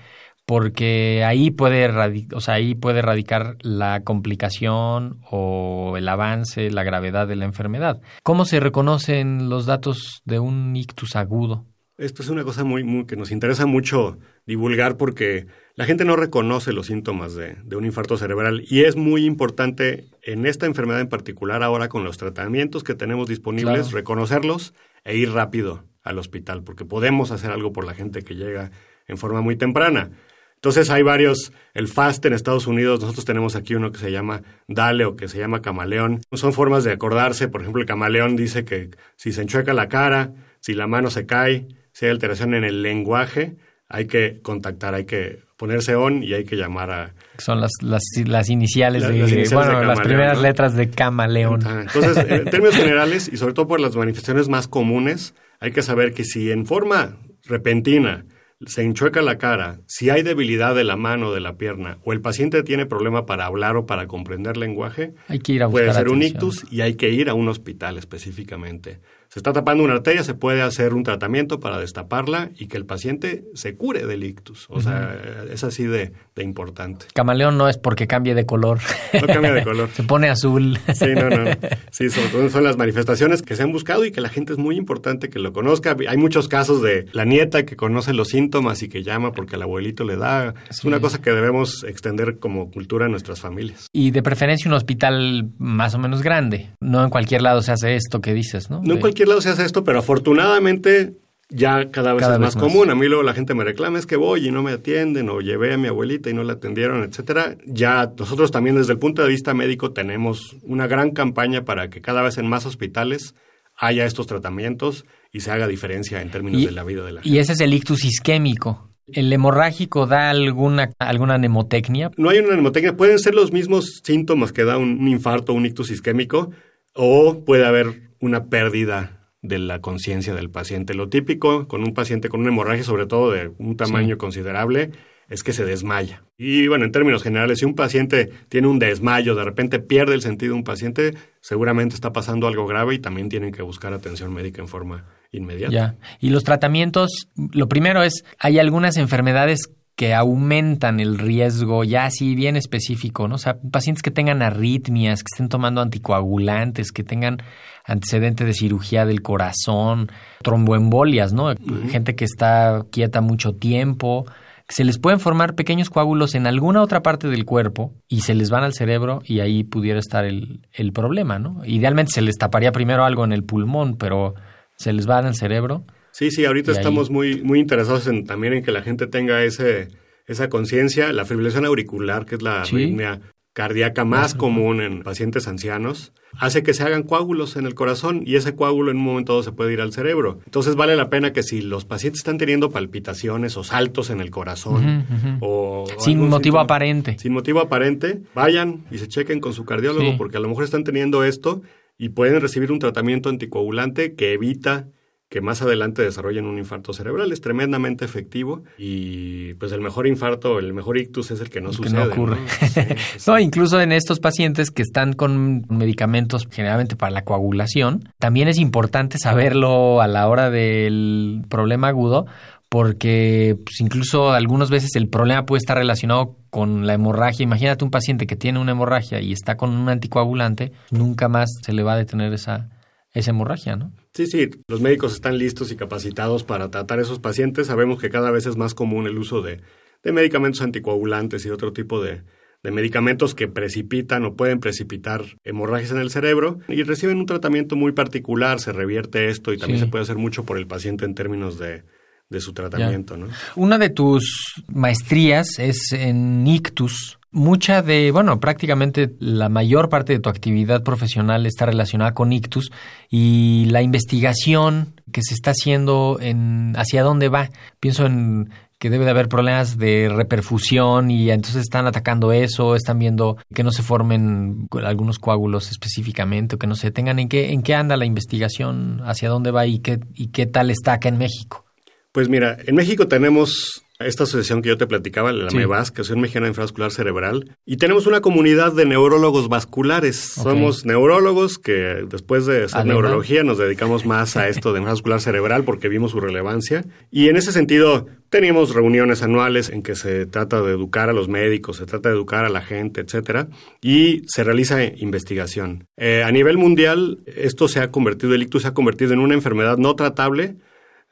porque 0.47 1.25
ahí 1.25 1.51
puede, 1.51 1.89
o 2.33 2.39
sea, 2.39 2.53
ahí 2.53 2.73
puede 2.73 3.01
radicar 3.01 3.57
la 3.63 4.03
complicación 4.05 5.19
o 5.29 5.95
el 5.97 6.07
avance, 6.07 6.71
la 6.71 6.85
gravedad 6.85 7.27
de 7.27 7.35
la 7.35 7.43
enfermedad. 7.43 8.01
¿Cómo 8.23 8.45
se 8.45 8.61
reconocen 8.61 9.49
los 9.49 9.65
datos 9.65 10.21
de 10.23 10.39
un 10.39 10.73
ictus 10.77 11.17
agudo? 11.17 11.65
Esto 11.97 12.21
es 12.23 12.29
una 12.29 12.45
cosa 12.45 12.63
muy, 12.63 12.85
muy 12.85 13.05
que 13.05 13.17
nos 13.17 13.31
interesa 13.31 13.65
mucho 13.65 14.19
divulgar 14.45 14.95
porque 14.95 15.47
la 15.75 15.83
gente 15.83 16.05
no 16.05 16.15
reconoce 16.15 16.71
los 16.71 16.87
síntomas 16.87 17.35
de, 17.35 17.57
un 17.75 17.83
infarto 17.83 18.15
cerebral 18.17 18.63
y 18.69 18.85
es 18.85 18.95
muy 18.95 19.25
importante 19.25 20.05
en 20.21 20.45
esta 20.45 20.65
enfermedad 20.65 21.01
en 21.01 21.09
particular 21.09 21.61
ahora 21.61 21.89
con 21.89 22.05
los 22.05 22.17
tratamientos 22.17 22.85
que 22.85 22.95
tenemos 22.95 23.27
disponibles 23.27 23.91
reconocerlos 23.91 24.73
e 25.03 25.17
ir 25.17 25.31
rápido 25.31 25.83
al 26.03 26.19
hospital 26.19 26.63
porque 26.63 26.85
podemos 26.85 27.31
hacer 27.31 27.51
algo 27.51 27.73
por 27.73 27.85
la 27.85 27.95
gente 27.95 28.21
que 28.21 28.35
llega 28.35 28.71
en 29.07 29.17
forma 29.17 29.41
muy 29.41 29.57
temprana. 29.57 30.11
Entonces 30.57 30.89
hay 30.89 31.03
varios, 31.03 31.53
el 31.75 31.87
FAST 31.87 32.25
en 32.25 32.33
Estados 32.33 32.65
Unidos, 32.65 32.99
nosotros 32.99 33.25
tenemos 33.25 33.55
aquí 33.55 33.75
uno 33.75 33.91
que 33.91 33.99
se 33.99 34.11
llama 34.11 34.41
DALE 34.67 35.05
o 35.05 35.15
que 35.15 35.27
se 35.27 35.37
llama 35.37 35.61
camaleón. 35.61 36.21
Son 36.33 36.51
formas 36.51 36.83
de 36.83 36.91
acordarse, 36.91 37.47
por 37.47 37.61
ejemplo, 37.61 37.81
el 37.81 37.87
camaleón 37.87 38.35
dice 38.35 38.65
que 38.65 38.89
si 39.15 39.31
se 39.31 39.43
enchueca 39.43 39.73
la 39.73 39.87
cara, 39.87 40.33
si 40.59 40.73
la 40.73 40.87
mano 40.87 41.11
se 41.11 41.27
cae, 41.27 41.67
si 41.93 42.05
hay 42.05 42.11
alteración 42.11 42.55
en 42.55 42.63
el 42.63 42.81
lenguaje, 42.81 43.55
hay 43.87 44.07
que 44.07 44.41
contactar, 44.41 44.95
hay 44.95 45.05
que 45.05 45.43
ponerse 45.57 45.95
on 45.95 46.23
y 46.23 46.33
hay 46.33 46.43
que 46.43 46.55
llamar 46.55 46.89
a... 46.91 47.13
Son 47.37 47.61
las, 47.61 47.71
las, 47.81 48.03
las 48.25 48.49
iniciales, 48.49 49.07
de, 49.07 49.47
bueno, 49.53 49.83
las 49.83 49.99
primeras 49.99 50.41
letras 50.41 50.75
de 50.75 50.89
camaleón. 50.89 51.61
Entonces, 51.65 52.17
en 52.29 52.45
términos 52.49 52.75
generales 52.75 53.29
y 53.31 53.37
sobre 53.37 53.53
todo 53.53 53.67
por 53.67 53.79
las 53.79 53.95
manifestaciones 53.95 54.49
más 54.49 54.67
comunes, 54.67 55.35
hay 55.59 55.71
que 55.71 55.83
saber 55.83 56.13
que 56.13 56.23
si 56.23 56.51
en 56.51 56.65
forma 56.65 57.17
repentina 57.45 58.25
se 58.65 58.81
enchueca 58.81 59.21
la 59.21 59.37
cara, 59.37 59.79
si 59.85 60.09
hay 60.09 60.23
debilidad 60.23 60.73
de 60.73 60.83
la 60.83 60.95
mano 60.95 61.27
o 61.27 61.33
de 61.33 61.39
la 61.39 61.57
pierna, 61.57 61.99
o 62.03 62.13
el 62.13 62.21
paciente 62.21 62.63
tiene 62.63 62.85
problema 62.85 63.25
para 63.25 63.45
hablar 63.45 63.77
o 63.77 63.85
para 63.85 64.07
comprender 64.07 64.57
lenguaje, 64.57 65.13
hay 65.27 65.39
que 65.39 65.53
ir 65.53 65.63
a 65.63 65.69
puede 65.69 65.93
ser 65.93 66.09
un 66.09 66.23
ictus 66.23 66.65
y 66.71 66.81
hay 66.81 66.95
que 66.95 67.09
ir 67.09 67.29
a 67.29 67.35
un 67.35 67.47
hospital 67.47 67.97
específicamente. 67.97 68.99
Se 69.37 69.39
está 69.39 69.53
tapando 69.53 69.83
una 69.83 69.93
arteria, 69.93 70.23
se 70.23 70.33
puede 70.33 70.63
hacer 70.63 70.95
un 70.95 71.03
tratamiento 71.03 71.59
para 71.59 71.77
destaparla 71.77 72.49
y 72.57 72.65
que 72.65 72.75
el 72.75 72.87
paciente 72.87 73.43
se 73.53 73.75
cure 73.75 74.07
del 74.07 74.23
ictus. 74.23 74.65
O 74.67 74.81
sea, 74.81 75.15
es 75.51 75.63
así 75.63 75.83
de, 75.83 76.11
de, 76.35 76.43
importante. 76.43 77.05
Camaleón 77.13 77.55
no 77.55 77.69
es 77.69 77.77
porque 77.77 78.07
cambie 78.07 78.33
de 78.33 78.47
color. 78.47 78.79
No 79.13 79.27
cambia 79.27 79.53
de 79.53 79.63
color. 79.63 79.89
se 79.93 80.01
pone 80.01 80.27
azul. 80.29 80.79
Sí, 80.91 81.13
no, 81.13 81.29
no. 81.29 81.51
Sí, 81.91 82.09
son, 82.09 82.49
son 82.49 82.63
las 82.63 82.77
manifestaciones 82.77 83.43
que 83.43 83.55
se 83.55 83.61
han 83.61 83.71
buscado 83.71 84.05
y 84.05 84.11
que 84.11 84.21
la 84.21 84.29
gente 84.29 84.53
es 84.53 84.57
muy 84.57 84.75
importante 84.75 85.29
que 85.29 85.37
lo 85.37 85.53
conozca. 85.53 85.95
Hay 86.07 86.17
muchos 86.17 86.47
casos 86.47 86.81
de 86.81 87.05
la 87.11 87.23
nieta 87.23 87.63
que 87.63 87.75
conoce 87.75 88.13
los 88.13 88.29
síntomas 88.29 88.81
y 88.81 88.89
que 88.89 89.03
llama 89.03 89.33
porque 89.33 89.55
el 89.55 89.61
abuelito 89.61 90.03
le 90.03 90.15
da. 90.15 90.55
Es 90.67 90.83
una 90.83 90.99
cosa 90.99 91.21
que 91.21 91.29
debemos 91.29 91.83
extender 91.83 92.39
como 92.39 92.71
cultura 92.71 93.05
en 93.05 93.11
nuestras 93.11 93.39
familias. 93.39 93.85
Y 93.93 94.09
de 94.09 94.23
preferencia 94.23 94.67
un 94.67 94.73
hospital 94.73 95.51
más 95.59 95.93
o 95.93 95.99
menos 95.99 96.23
grande. 96.23 96.71
No 96.79 97.03
en 97.03 97.11
cualquier 97.11 97.43
lado 97.43 97.61
se 97.61 97.71
hace 97.71 97.95
esto 97.95 98.19
que 98.19 98.33
dices, 98.33 98.71
¿no? 98.71 98.81
No 98.81 98.95
en 98.95 98.99
cualquier 98.99 99.26
lado 99.29 99.41
se 99.41 99.49
hace 99.49 99.65
esto, 99.65 99.83
pero 99.83 99.99
afortunadamente 99.99 101.13
ya 101.49 101.91
cada 101.91 102.13
vez 102.13 102.27
es 102.27 102.39
más, 102.39 102.55
común. 102.55 102.89
A 102.89 102.95
mí 102.95 103.07
luego 103.07 103.23
la 103.23 103.33
gente 103.33 103.53
me 103.53 103.63
reclama, 103.63 103.99
es 103.99 104.05
que 104.05 104.15
voy 104.17 104.47
y 104.47 104.51
no 104.51 104.63
me 104.63 104.71
atienden, 104.71 105.29
o 105.29 105.39
llevé 105.39 105.73
a 105.73 105.77
mi 105.77 105.87
abuelita 105.87 106.29
y 106.29 106.33
no 106.33 106.43
la 106.43 106.53
atendieron, 106.53 107.03
etcétera. 107.03 107.57
Ya 107.65 108.13
nosotros 108.17 108.51
también 108.51 108.75
desde 108.75 108.93
el 108.93 108.99
punto 108.99 109.21
de 109.21 109.29
vista 109.29 109.53
médico 109.53 109.91
tenemos 109.91 110.55
una 110.63 110.87
gran 110.87 111.11
campaña 111.11 111.63
para 111.63 111.89
que 111.89 112.01
cada 112.01 112.21
vez 112.21 112.37
en 112.37 112.47
más 112.47 112.65
hospitales 112.65 113.35
haya 113.77 114.05
estos 114.05 114.27
tratamientos 114.27 115.05
y 115.31 115.41
se 115.41 115.51
haga 115.51 115.67
diferencia 115.67 116.21
en 116.21 116.31
términos 116.31 116.65
de 116.65 116.71
la 116.71 116.83
vida 116.83 117.05
de 117.05 117.11
la 117.13 117.21
gente. 117.21 117.35
Y 117.35 117.39
ese 117.39 117.53
es 117.53 117.61
el 117.61 117.73
ictus 117.73 118.03
isquémico. 118.03 118.87
¿El 119.07 119.31
hemorrágico 119.31 120.05
da 120.05 120.29
alguna, 120.29 120.89
alguna 120.99 121.37
nemotecnia? 121.37 122.11
No 122.17 122.29
hay 122.29 122.39
una 122.39 122.55
nemotecnia. 122.55 122.97
Pueden 122.97 123.19
ser 123.19 123.35
los 123.35 123.53
mismos 123.53 124.01
síntomas 124.03 124.51
que 124.51 124.65
da 124.65 124.77
un, 124.77 125.07
infarto 125.07 125.53
o 125.53 125.55
un 125.55 125.65
ictus 125.65 125.91
isquémico, 125.91 126.51
o 126.93 127.45
puede 127.45 127.65
haber 127.65 128.11
una 128.19 128.45
pérdida 128.45 129.16
de 129.47 129.59
la 129.59 129.79
conciencia 129.81 130.33
del 130.33 130.49
paciente. 130.49 130.93
Lo 130.93 131.09
típico 131.09 131.67
con 131.67 131.83
un 131.83 131.93
paciente 131.93 132.29
con 132.29 132.41
una 132.41 132.49
hemorragia, 132.49 132.83
sobre 132.83 133.05
todo 133.05 133.31
de 133.31 133.51
un 133.57 133.77
tamaño 133.77 134.15
sí. 134.15 134.17
considerable, 134.17 134.91
es 135.29 135.43
que 135.43 135.53
se 135.53 135.65
desmaya. 135.65 136.23
Y 136.37 136.67
bueno, 136.67 136.85
en 136.85 136.91
términos 136.91 137.23
generales, 137.23 137.59
si 137.59 137.65
un 137.65 137.75
paciente 137.75 138.29
tiene 138.49 138.67
un 138.67 138.79
desmayo, 138.79 139.35
de 139.35 139.43
repente 139.43 139.79
pierde 139.79 140.13
el 140.13 140.21
sentido 140.21 140.53
de 140.53 140.59
un 140.59 140.63
paciente, 140.63 141.15
seguramente 141.41 141.95
está 141.95 142.13
pasando 142.13 142.47
algo 142.47 142.65
grave 142.65 142.95
y 142.95 142.99
también 142.99 143.29
tienen 143.29 143.51
que 143.51 143.61
buscar 143.61 143.93
atención 143.93 144.33
médica 144.33 144.61
en 144.61 144.67
forma 144.67 145.05
inmediata. 145.31 145.73
Ya. 145.73 145.95
Y 146.19 146.29
los 146.29 146.43
tratamientos, 146.43 147.27
lo 147.35 147.67
primero 147.67 148.03
es, 148.03 148.23
hay 148.39 148.59
algunas 148.59 148.97
enfermedades 148.97 149.69
que 149.97 150.13
aumentan 150.13 150.99
el 150.99 151.17
riesgo 151.17 151.83
ya 151.83 152.05
así 152.05 152.35
bien 152.35 152.55
específico, 152.55 153.27
¿no? 153.27 153.35
O 153.35 153.39
sea, 153.39 153.57
pacientes 153.71 154.03
que 154.03 154.11
tengan 154.11 154.43
arritmias, 154.43 155.23
que 155.23 155.29
estén 155.33 155.49
tomando 155.49 155.81
anticoagulantes, 155.81 156.91
que 156.91 157.03
tengan 157.03 157.41
antecedente 157.87 158.45
de 158.45 158.53
cirugía 158.53 159.05
del 159.05 159.21
corazón, 159.21 160.11
tromboembolias, 160.43 161.33
¿no? 161.33 161.45
Uh 161.45 161.53
-huh. 161.55 161.89
Gente 161.89 162.15
que 162.15 162.25
está 162.25 162.83
quieta 162.91 163.21
mucho 163.21 163.53
tiempo, 163.53 164.25
se 164.69 164.83
les 164.83 164.99
pueden 164.99 165.19
formar 165.19 165.55
pequeños 165.55 165.89
coágulos 165.89 166.35
en 166.35 166.45
alguna 166.45 166.81
otra 166.81 167.01
parte 167.01 167.29
del 167.29 167.45
cuerpo 167.45 167.93
y 168.09 168.21
se 168.21 168.35
les 168.35 168.49
van 168.49 168.63
al 168.63 168.73
cerebro 168.73 169.21
y 169.23 169.39
ahí 169.39 169.63
pudiera 169.63 169.99
estar 169.99 170.25
el, 170.25 170.67
el 170.73 170.91
problema, 170.91 171.39
¿no? 171.39 171.61
Idealmente 171.65 172.11
se 172.13 172.21
les 172.21 172.37
taparía 172.37 172.73
primero 172.73 173.05
algo 173.05 173.23
en 173.23 173.31
el 173.31 173.43
pulmón, 173.43 173.95
pero 173.97 174.35
se 174.75 174.91
les 174.91 175.09
va 175.09 175.19
al 175.19 175.33
cerebro. 175.35 175.85
Sí, 176.11 176.31
sí, 176.31 176.45
ahorita 176.45 176.71
estamos 176.71 177.07
ahí... 177.07 177.13
muy, 177.13 177.41
muy 177.43 177.59
interesados 177.59 178.07
en, 178.07 178.25
también 178.25 178.53
en 178.53 178.63
que 178.63 178.71
la 178.71 178.81
gente 178.81 179.07
tenga 179.07 179.43
ese, 179.43 179.87
esa 180.25 180.49
conciencia. 180.49 181.13
La 181.13 181.25
fibrilación 181.25 181.65
auricular, 181.65 182.25
que 182.25 182.35
es 182.35 182.41
la 182.41 182.65
¿Sí? 182.65 182.75
arritmia 182.75 183.21
cardíaca 183.57 184.05
más 184.05 184.35
común 184.35 184.81
en 184.81 185.01
pacientes 185.01 185.47
ancianos, 185.47 186.13
hace 186.37 186.61
que 186.61 186.75
se 186.75 186.83
hagan 186.83 187.01
coágulos 187.01 187.55
en 187.55 187.65
el 187.65 187.73
corazón 187.73 188.21
y 188.23 188.35
ese 188.35 188.55
coágulo 188.55 188.91
en 188.91 188.97
un 188.97 189.03
momento 189.03 189.33
dado 189.33 189.41
se 189.41 189.51
puede 189.51 189.73
ir 189.73 189.81
al 189.81 189.91
cerebro. 189.91 190.41
Entonces 190.45 190.75
vale 190.75 190.95
la 190.95 191.09
pena 191.09 191.33
que 191.33 191.41
si 191.41 191.63
los 191.63 191.83
pacientes 191.83 192.19
están 192.19 192.37
teniendo 192.37 192.69
palpitaciones 192.69 193.57
o 193.57 193.63
saltos 193.63 194.11
en 194.11 194.19
el 194.19 194.29
corazón 194.29 194.85
uh 194.85 194.89
-huh, 194.89 195.05
uh 195.09 195.25
-huh. 195.25 195.37
o... 195.41 195.85
Sin 195.97 196.19
motivo 196.19 196.37
síntoma, 196.37 196.61
aparente. 196.61 197.17
Sin 197.17 197.33
motivo 197.33 197.59
aparente, 197.59 198.21
vayan 198.35 198.85
y 198.91 198.99
se 198.99 199.07
chequen 199.07 199.39
con 199.39 199.53
su 199.53 199.65
cardiólogo 199.65 200.11
sí. 200.11 200.15
porque 200.19 200.37
a 200.37 200.39
lo 200.39 200.49
mejor 200.49 200.63
están 200.63 200.83
teniendo 200.83 201.23
esto 201.23 201.63
y 201.97 202.09
pueden 202.09 202.39
recibir 202.39 202.71
un 202.71 202.77
tratamiento 202.77 203.29
anticoagulante 203.29 204.13
que 204.13 204.33
evita 204.33 204.85
que 205.29 205.41
más 205.41 205.61
adelante 205.61 206.01
desarrollen 206.01 206.45
un 206.45 206.57
infarto 206.57 206.93
cerebral. 206.93 207.31
Es 207.31 207.41
tremendamente 207.41 208.05
efectivo 208.05 208.63
y 208.77 209.53
pues 209.55 209.71
el 209.73 209.81
mejor 209.81 210.07
infarto, 210.07 210.59
el 210.59 210.73
mejor 210.73 210.97
ictus 210.97 211.31
es 211.31 211.41
el 211.41 211.49
que 211.49 211.59
no 211.59 211.69
el 211.69 211.75
sucede. 211.75 211.93
Que 211.93 212.05
no 212.05 212.11
ocurre. 212.11 212.35
¿no? 212.35 212.47
Sí, 212.67 212.81
sí. 213.17 213.29
no, 213.31 213.39
incluso 213.39 213.81
en 213.81 213.91
estos 213.91 214.19
pacientes 214.19 214.71
que 214.71 214.81
están 214.81 215.13
con 215.13 215.65
medicamentos 215.69 216.47
generalmente 216.49 216.95
para 216.95 217.11
la 217.11 217.23
coagulación, 217.23 218.13
también 218.19 218.47
es 218.47 218.57
importante 218.57 219.17
saberlo 219.17 220.01
a 220.01 220.07
la 220.07 220.27
hora 220.27 220.49
del 220.49 221.43
problema 221.49 221.89
agudo 221.89 222.25
porque 222.69 223.57
pues, 223.63 223.79
incluso 223.79 224.31
algunas 224.31 224.69
veces 224.69 224.95
el 224.95 225.07
problema 225.07 225.45
puede 225.45 225.59
estar 225.59 225.77
relacionado 225.77 226.35
con 226.49 226.85
la 226.85 226.93
hemorragia. 226.93 227.43
Imagínate 227.43 227.83
un 227.83 227.91
paciente 227.91 228.27
que 228.27 228.35
tiene 228.35 228.59
una 228.59 228.71
hemorragia 228.71 229.21
y 229.21 229.31
está 229.31 229.55
con 229.55 229.71
un 229.71 229.89
anticoagulante, 229.89 230.71
nunca 230.91 231.29
más 231.29 231.49
se 231.61 231.73
le 231.73 231.83
va 231.83 231.93
a 231.93 231.97
detener 231.97 232.33
esa, 232.33 232.69
esa 233.17 233.31
hemorragia, 233.31 233.75
¿no? 233.75 233.91
Sí, 234.13 234.27
sí, 234.27 234.49
los 234.67 234.81
médicos 234.81 235.13
están 235.13 235.37
listos 235.37 235.71
y 235.71 235.75
capacitados 235.75 236.43
para 236.43 236.69
tratar 236.69 236.99
a 236.99 237.01
esos 237.01 237.19
pacientes. 237.19 237.67
Sabemos 237.67 237.99
que 237.99 238.09
cada 238.09 238.31
vez 238.31 238.45
es 238.45 238.57
más 238.57 238.73
común 238.73 239.07
el 239.07 239.17
uso 239.17 239.41
de, 239.41 239.61
de 240.03 240.11
medicamentos 240.11 240.61
anticoagulantes 240.61 241.45
y 241.45 241.49
otro 241.49 241.73
tipo 241.73 242.01
de, 242.01 242.23
de, 242.63 242.71
medicamentos 242.71 243.35
que 243.35 243.47
precipitan 243.47 244.25
o 244.25 244.35
pueden 244.35 244.59
precipitar 244.59 245.23
hemorragias 245.43 245.91
en 245.91 245.99
el 245.99 246.09
cerebro 246.09 246.59
y 246.67 246.83
reciben 246.83 247.17
un 247.17 247.25
tratamiento 247.25 247.75
muy 247.75 247.91
particular, 247.91 248.59
se 248.59 248.71
revierte 248.71 249.29
esto 249.29 249.53
y 249.53 249.57
también 249.57 249.79
sí. 249.79 249.85
se 249.85 249.91
puede 249.91 250.03
hacer 250.03 250.17
mucho 250.17 250.45
por 250.45 250.57
el 250.57 250.67
paciente 250.67 251.05
en 251.05 251.15
términos 251.15 251.59
de, 251.59 251.83
de 252.29 252.41
su 252.41 252.53
tratamiento. 252.53 253.17
¿no? 253.17 253.27
Una 253.55 253.77
de 253.77 253.89
tus 253.89 254.63
maestrías 254.67 255.59
es 255.59 255.91
en 255.93 256.45
ictus, 256.45 257.16
mucha 257.31 257.81
de, 257.81 258.11
bueno, 258.11 258.39
prácticamente 258.39 259.11
la 259.19 259.49
mayor 259.49 259.89
parte 259.89 260.13
de 260.13 260.19
tu 260.19 260.29
actividad 260.29 260.83
profesional 260.83 261.45
está 261.45 261.65
relacionada 261.65 262.13
con 262.13 262.33
ictus 262.33 262.71
y 263.09 263.65
la 263.69 263.81
investigación 263.81 265.01
que 265.11 265.21
se 265.21 265.33
está 265.33 265.51
haciendo 265.51 266.17
en 266.21 266.73
hacia 266.77 267.03
dónde 267.03 267.29
va. 267.29 267.49
Pienso 267.79 268.05
en 268.05 268.49
que 268.79 268.89
debe 268.89 269.05
de 269.05 269.11
haber 269.11 269.27
problemas 269.27 269.77
de 269.77 270.07
reperfusión 270.09 271.09
y 271.09 271.31
entonces 271.31 271.63
están 271.63 271.87
atacando 271.87 272.31
eso, 272.31 272.75
están 272.75 272.99
viendo 272.99 273.37
que 273.53 273.63
no 273.63 273.71
se 273.71 273.81
formen 273.81 274.67
algunos 274.83 275.17
coágulos 275.17 275.71
específicamente 275.71 276.55
o 276.55 276.59
que 276.59 276.67
no 276.67 276.75
se 276.75 276.91
tengan 276.91 277.17
en 277.17 277.27
qué 277.27 277.51
en 277.53 277.63
qué 277.63 277.73
anda 277.73 277.97
la 277.97 278.05
investigación, 278.05 279.01
hacia 279.03 279.29
dónde 279.29 279.51
va 279.51 279.65
y 279.65 279.79
qué 279.79 279.99
y 280.13 280.27
qué 280.27 280.45
tal 280.45 280.69
está 280.69 280.93
acá 280.93 281.09
en 281.09 281.17
México. 281.17 281.65
Pues 282.11 282.29
mira, 282.29 282.57
en 282.65 282.75
México 282.75 283.07
tenemos 283.07 283.83
esta 283.99 284.23
asociación 284.23 284.61
que 284.61 284.69
yo 284.69 284.77
te 284.77 284.85
platicaba, 284.85 285.31
la 285.33 285.49
sí. 285.49 285.57
MEVAS, 285.57 285.91
que 285.91 286.01
es 286.01 286.07
Asociación 286.07 286.21
Mexicana 286.21 286.47
Infravascular 286.47 286.91
Cerebral, 286.91 287.57
y 287.65 287.77
tenemos 287.77 288.05
una 288.05 288.21
comunidad 288.21 288.73
de 288.73 288.85
neurólogos 288.85 289.49
vasculares. 289.49 290.37
Okay. 290.37 290.51
Somos 290.51 290.85
neurólogos 290.85 291.57
que 291.57 292.05
después 292.07 292.45
de 292.45 292.65
hacer 292.65 292.77
Además. 292.77 293.01
neurología 293.01 293.43
nos 293.43 293.57
dedicamos 293.57 294.05
más 294.05 294.37
a 294.37 294.47
esto 294.49 294.71
de 294.73 294.79
infravascular 294.79 295.21
cerebral 295.21 295.63
porque 295.63 295.89
vimos 295.89 296.11
su 296.11 296.19
relevancia. 296.19 296.85
Y 297.09 297.29
en 297.29 297.37
ese 297.37 297.51
sentido, 297.51 298.07
teníamos 298.29 298.75
reuniones 298.75 299.23
anuales 299.23 299.69
en 299.69 299.81
que 299.81 299.95
se 299.95 300.25
trata 300.27 300.61
de 300.61 300.71
educar 300.71 301.09
a 301.09 301.13
los 301.13 301.27
médicos, 301.27 301.77
se 301.77 301.85
trata 301.85 302.09
de 302.09 302.15
educar 302.15 302.45
a 302.45 302.49
la 302.49 302.61
gente, 302.61 303.01
etcétera, 303.01 303.47
y 303.81 304.21
se 304.27 304.43
realiza 304.43 304.83
investigación. 304.83 305.87
Eh, 305.97 306.23
a 306.23 306.31
nivel 306.31 306.57
mundial, 306.57 307.19
esto 307.25 307.67
se 307.67 307.79
ha 307.79 307.89
convertido, 307.89 308.35
el 308.35 308.43
ictus 308.43 308.61
se 308.61 308.67
ha 308.67 308.73
convertido 308.73 309.13
en 309.13 309.19
una 309.19 309.33
enfermedad 309.33 309.77
no 309.77 309.95
tratable 309.95 310.55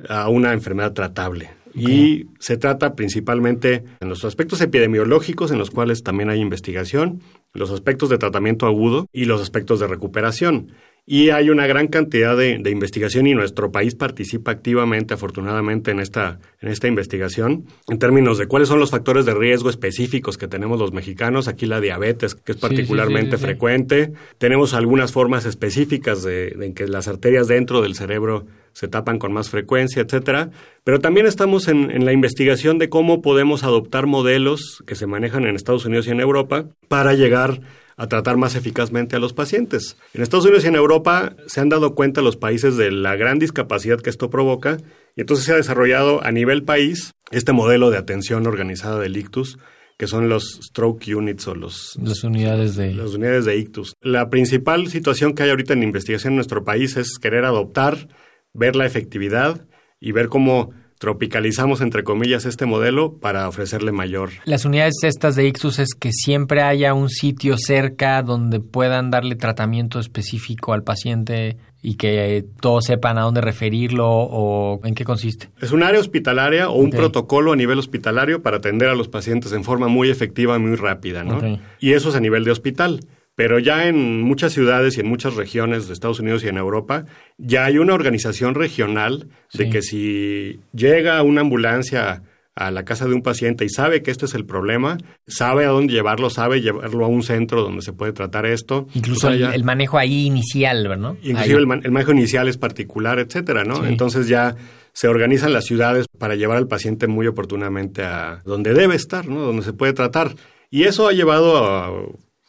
a 0.08 0.30
una 0.30 0.54
enfermedad 0.54 0.93
tratable. 0.93 1.50
Y 1.75 2.27
se 2.39 2.57
trata 2.57 2.95
principalmente 2.95 3.83
en 3.99 4.09
los 4.09 4.23
aspectos 4.23 4.61
epidemiológicos, 4.61 5.51
en 5.51 5.59
los 5.59 5.71
cuales 5.71 6.03
también 6.03 6.29
hay 6.29 6.39
investigación, 6.39 7.21
los 7.53 7.71
aspectos 7.71 8.09
de 8.09 8.17
tratamiento 8.17 8.65
agudo 8.65 9.07
y 9.11 9.25
los 9.25 9.41
aspectos 9.41 9.79
de 9.79 9.88
recuperación. 9.88 10.71
Y 11.08 11.30
hay 11.30 11.52
una 11.52 11.68
gran 11.68 11.88
cantidad 11.88 12.36
de, 12.36 12.58
de, 12.58 12.72
investigación 12.72 13.28
y 13.28 13.36
nuestro 13.36 13.72
país 13.72 13.94
participa 13.94 14.50
activamente, 14.50 15.13
afortunadamente, 15.13 15.91
en 15.91 16.00
esta, 16.00 16.39
en 16.62 16.70
esta 16.70 16.88
investigación. 16.88 17.65
En 17.88 18.00
términos 18.00 18.39
de 18.39 18.48
cuáles 18.48 18.70
son 18.70 18.80
los 18.80 18.89
factores 18.89 19.24
de 19.26 19.36
riesgo 19.36 19.70
específicos 19.70 20.39
que 20.39 20.48
tenemos 20.48 20.80
los 20.80 20.94
mexicanos, 20.94 21.48
aquí 21.48 21.68
la 21.68 21.80
diabetes, 21.80 22.34
que 22.34 22.54
es 22.54 22.58
particularmente 22.58 23.32
sí, 23.32 23.38
sí, 23.38 23.38
sí, 23.38 23.46
frecuente. 23.46 24.13
Tenemos 24.39 24.74
algunas 24.74 25.12
formas 25.12 25.46
específicas 25.46 26.24
de, 26.24 26.50
de 26.50 26.74
que 26.74 26.88
las 26.88 27.08
arterias 27.08 27.48
dentro 27.48 27.84
del 27.84 27.94
cerebro 27.94 28.48
se 28.74 28.88
tapan 28.88 29.20
con 29.20 29.32
más 29.32 29.52
frecuencia, 29.52 30.02
etcétera. 30.02 30.50
Pero 30.84 31.00
también 31.00 31.28
estamos 31.28 31.68
en, 31.68 31.91
en, 31.91 32.06
la 32.06 32.13
investigación 32.13 32.80
de 32.80 32.89
cómo 32.89 33.22
podemos 33.22 33.63
adoptar 33.63 34.08
modelos 34.08 34.84
que 34.88 34.96
se 34.96 35.06
manejan 35.06 35.46
en 35.46 35.56
Estados 35.56 35.86
Unidos 35.86 36.08
y 36.08 36.12
en 36.12 36.20
Europa 36.20 36.65
para 36.88 37.13
llegar 37.13 37.62
a 37.97 38.08
tratar 38.08 38.38
más 38.38 38.55
eficazmente 38.55 39.15
a 39.15 39.19
los 39.19 39.34
pacientes. 39.34 39.97
En 40.13 40.21
Estados 40.21 40.45
Unidos 40.45 40.65
y 40.65 40.67
en 40.67 40.75
Europa 40.75 41.36
se 41.47 41.62
han 41.62 41.69
dado 41.69 41.95
cuenta 41.95 42.21
los 42.21 42.38
países 42.38 42.77
de 42.77 42.91
la 42.91 43.15
gran 43.15 43.39
discapacidad 43.39 44.01
que 44.01 44.10
esto 44.10 44.29
provoca 44.29 44.77
y 45.15 45.21
entonces 45.21 45.45
se 45.45 45.53
ha 45.53 45.58
desarrollado 45.58 46.23
a 46.23 46.31
nivel 46.31 46.63
país 46.63 47.13
este 47.31 47.53
modelo 47.53 47.89
de 47.89 47.97
atención 47.97 48.47
organizada 48.47 48.99
del 48.99 49.17
ictus 49.17 49.58
que 49.97 50.08
son 50.08 50.27
los 50.27 50.60
stroke 50.62 51.08
units 51.15 51.47
o 51.47 51.55
los, 51.55 51.97
Las 52.01 52.23
unidades 52.23 52.75
de... 52.75 52.93
las 52.93 53.13
unidades 53.13 53.45
de 53.45 53.58
ictus. 53.58 53.93
La 54.01 54.29
principal 54.29 54.88
situación 54.89 55.34
que 55.34 55.43
hay 55.43 55.51
ahorita 55.51 55.73
en 55.73 55.84
investigación 55.84 56.34
en 56.34 56.38
nuestro 56.38 56.65
país 56.65 56.97
es 56.97 57.17
querer 57.17 57.45
adoptar, 57.45 58.10
ver 58.53 58.75
la 58.75 58.86
efectividad 58.86 59.65
y 60.01 60.12
ver 60.12 60.27
cómo 60.27 60.71
tropicalizamos, 60.99 61.81
entre 61.81 62.03
comillas, 62.03 62.45
este 62.45 62.65
modelo 62.65 63.17
para 63.17 63.47
ofrecerle 63.47 63.91
mayor. 63.91 64.29
Las 64.45 64.65
unidades 64.65 64.95
estas 65.03 65.36
de 65.36 65.47
ictus 65.47 65.79
es 65.79 65.93
que 65.93 66.12
siempre 66.12 66.62
haya 66.62 66.93
un 66.93 67.10
sitio 67.10 67.58
cerca 67.58 68.21
donde 68.21 68.60
puedan 68.60 69.12
darle 69.12 69.36
tratamiento 69.36 69.99
específico 69.99 70.73
al 70.73 70.84
paciente 70.84 71.58
y 71.81 71.95
que 71.95 72.45
todos 72.62 72.86
sepan 72.86 73.19
a 73.19 73.21
dónde 73.21 73.41
referirlo 73.41 74.08
o 74.10 74.79
en 74.84 74.95
qué 74.95 75.03
consiste. 75.03 75.49
Es 75.62 75.71
un 75.71 75.84
área 75.84 75.99
hospitalaria 75.99 76.69
o 76.69 76.79
un 76.79 76.89
protocolo 76.89 77.53
a 77.53 77.55
nivel 77.55 77.77
hospitalario 77.77 78.41
para 78.41 78.58
atender 78.58 78.89
a 78.89 78.95
los 78.95 79.08
pacientes 79.08 79.51
en 79.51 79.63
forma 79.63 79.88
muy 79.88 80.10
efectiva 80.10 80.55
y 80.55 80.60
muy 80.60 80.75
rápida, 80.75 81.23
¿no? 81.23 81.60
Y 81.79 81.93
eso 81.93 82.10
es 82.10 82.15
a 82.15 82.19
nivel 82.19 82.43
de 82.43 82.51
hospital. 82.51 83.01
Pero 83.36 83.60
ya 83.60 83.88
en 83.88 84.21
muchas 84.21 84.54
ciudades 84.54 84.98
y 84.98 85.02
en 85.02 85.08
muchas 85.08 85.36
regiones 85.36 85.88
de 85.88 85.93
Estados 85.93 86.19
Unidos 86.19 86.43
y 86.43 86.48
en 86.48 86.58
Europa, 86.58 87.06
ya 87.38 87.65
hay 87.65 87.78
una 87.78 87.93
organización 87.93 88.56
regional 88.56 89.28
de 89.54 89.65
Sí. 89.65 89.69
que 89.69 89.82
si 89.82 90.60
llega 90.74 91.21
una 91.21 91.41
ambulancia 91.41 92.24
a 92.58 92.71
la 92.71 92.86
casa 92.86 93.06
de 93.06 93.13
un 93.13 93.21
paciente 93.21 93.65
y 93.65 93.69
sabe 93.69 94.02
que 94.02 94.12
este 94.12 94.24
es 94.28 94.34
el 94.34 94.45
problema, 94.45 94.98
sabe 95.28 95.65
a 95.65 95.69
dónde 95.69 95.91
llevarlo, 95.91 96.30
sabe 96.30 96.62
llevarlo 96.62 97.04
a 97.04 97.10
un 97.10 97.21
centro 97.21 97.62
donde 97.62 97.82
se 97.82 97.91
puede 97.91 98.13
tratar 98.13 98.45
esto. 98.45 98.88
Incluso 98.93 99.28
O 99.28 99.30
sea, 99.32 99.34
el, 99.34 99.39
ya- 99.41 99.54
el 99.54 99.65
manejo 99.65 99.98
ahí 99.98 100.26
inicial, 100.28 100.88
¿verdad? 100.88 101.15
Inclusive 101.21 101.60
el, 101.60 101.67
man- 101.67 101.82
el 101.84 101.91
manejo 101.91 102.13
inicial 102.13 102.48
es 102.48 102.56
particular, 102.58 103.19
etcétera, 103.19 103.65
¿no? 103.65 103.76
Sí. 103.82 103.88
Entonces 103.89 104.30
ya 104.30 104.56
se 104.93 105.10
organizan 105.10 105.52
las 105.52 105.65
ciudades 105.65 106.06
para 106.17 106.36
llevar 106.36 106.56
al 106.56 106.69
paciente 106.69 107.08
muy 107.08 107.28
oportunamente 107.28 108.04
a 108.04 108.41
donde 108.45 108.74
debe 108.74 108.95
estar, 108.95 109.28
¿no? 109.28 109.41
Donde 109.41 109.62
se 109.63 109.74
puede 109.74 109.91
tratar. 109.91 110.34
Y 110.71 110.84
eso 110.84 111.10
ha 111.10 111.12
llevado 111.12 111.58
a... 111.67 111.91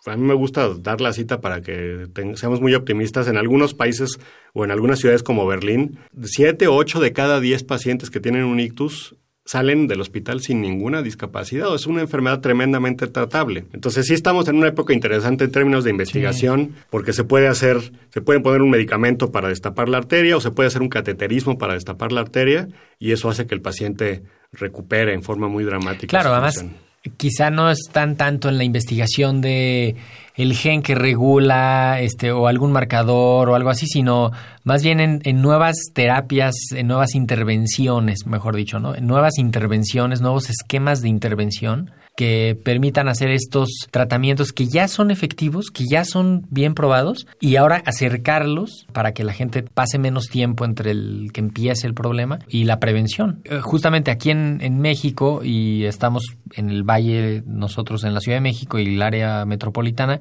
A 0.06 0.16
mí 0.16 0.22
me 0.22 0.34
gusta 0.34 0.68
dar 0.74 1.00
la 1.00 1.12
cita 1.12 1.40
para 1.40 1.60
que 1.62 2.06
seamos 2.34 2.60
muy 2.60 2.74
optimistas. 2.74 3.28
En 3.28 3.36
algunos 3.36 3.74
países 3.74 4.18
o 4.52 4.64
en 4.64 4.70
algunas 4.70 5.00
ciudades 5.00 5.22
como 5.22 5.46
Berlín, 5.46 5.98
siete 6.24 6.68
o 6.68 6.74
ocho 6.74 7.00
de 7.00 7.12
cada 7.12 7.40
diez 7.40 7.64
pacientes 7.64 8.10
que 8.10 8.20
tienen 8.20 8.44
un 8.44 8.60
ictus 8.60 9.16
salen 9.46 9.86
del 9.86 10.00
hospital 10.00 10.40
sin 10.40 10.60
ninguna 10.60 11.02
discapacidad. 11.02 11.72
Es 11.74 11.86
una 11.86 12.02
enfermedad 12.02 12.40
tremendamente 12.40 13.06
tratable. 13.06 13.64
Entonces 13.72 14.06
sí 14.06 14.14
estamos 14.14 14.48
en 14.48 14.56
una 14.56 14.68
época 14.68 14.92
interesante 14.92 15.44
en 15.44 15.52
términos 15.52 15.84
de 15.84 15.90
investigación, 15.90 16.74
porque 16.90 17.12
se 17.12 17.24
puede 17.24 17.46
hacer, 17.46 17.78
se 18.10 18.20
puede 18.20 18.40
poner 18.40 18.60
un 18.60 18.70
medicamento 18.70 19.30
para 19.30 19.48
destapar 19.48 19.88
la 19.88 19.98
arteria 19.98 20.36
o 20.36 20.40
se 20.40 20.50
puede 20.50 20.66
hacer 20.66 20.82
un 20.82 20.88
cateterismo 20.88 21.58
para 21.58 21.74
destapar 21.74 22.12
la 22.12 22.22
arteria 22.22 22.68
y 22.98 23.12
eso 23.12 23.30
hace 23.30 23.46
que 23.46 23.54
el 23.54 23.62
paciente 23.62 24.24
recupere 24.52 25.14
en 25.14 25.22
forma 25.22 25.48
muy 25.48 25.64
dramática. 25.64 26.08
Claro, 26.08 26.34
además. 26.34 26.64
Quizá 27.16 27.50
no 27.50 27.70
están 27.70 28.16
tanto 28.16 28.48
en 28.48 28.58
la 28.58 28.64
investigación 28.64 29.40
de 29.40 29.96
el 30.34 30.54
gen 30.54 30.82
que 30.82 30.94
regula 30.94 31.98
este 32.00 32.30
o 32.30 32.46
algún 32.46 32.72
marcador 32.72 33.48
o 33.48 33.54
algo 33.54 33.70
así, 33.70 33.86
sino 33.86 34.32
más 34.64 34.82
bien 34.82 35.00
en, 35.00 35.20
en 35.24 35.40
nuevas 35.40 35.76
terapias, 35.94 36.54
en 36.72 36.88
nuevas 36.88 37.14
intervenciones, 37.14 38.26
mejor 38.26 38.56
dicho, 38.56 38.78
¿no? 38.78 38.94
En 38.94 39.06
nuevas 39.06 39.38
intervenciones, 39.38 40.20
nuevos 40.20 40.50
esquemas 40.50 41.00
de 41.00 41.08
intervención 41.08 41.90
que 42.16 42.58
permitan 42.64 43.08
hacer 43.08 43.30
estos 43.30 43.68
tratamientos 43.90 44.52
que 44.52 44.66
ya 44.66 44.88
son 44.88 45.10
efectivos, 45.10 45.70
que 45.70 45.84
ya 45.88 46.04
son 46.04 46.46
bien 46.50 46.74
probados 46.74 47.26
y 47.40 47.56
ahora 47.56 47.82
acercarlos 47.84 48.86
para 48.92 49.12
que 49.12 49.22
la 49.22 49.34
gente 49.34 49.62
pase 49.62 49.98
menos 49.98 50.28
tiempo 50.28 50.64
entre 50.64 50.92
el 50.92 51.30
que 51.32 51.40
empiece 51.40 51.86
el 51.86 51.94
problema 51.94 52.38
y 52.48 52.64
la 52.64 52.80
prevención. 52.80 53.42
Eh, 53.44 53.60
Justamente 53.60 54.10
aquí 54.10 54.30
en, 54.30 54.58
en 54.62 54.80
México 54.80 55.42
y 55.44 55.84
estamos 55.84 56.24
en 56.54 56.70
el 56.70 56.82
Valle, 56.82 57.42
nosotros 57.46 58.02
en 58.04 58.14
la 58.14 58.20
Ciudad 58.20 58.38
de 58.38 58.42
México 58.42 58.78
y 58.78 58.94
el 58.94 59.02
área 59.02 59.44
metropolitana, 59.44 60.18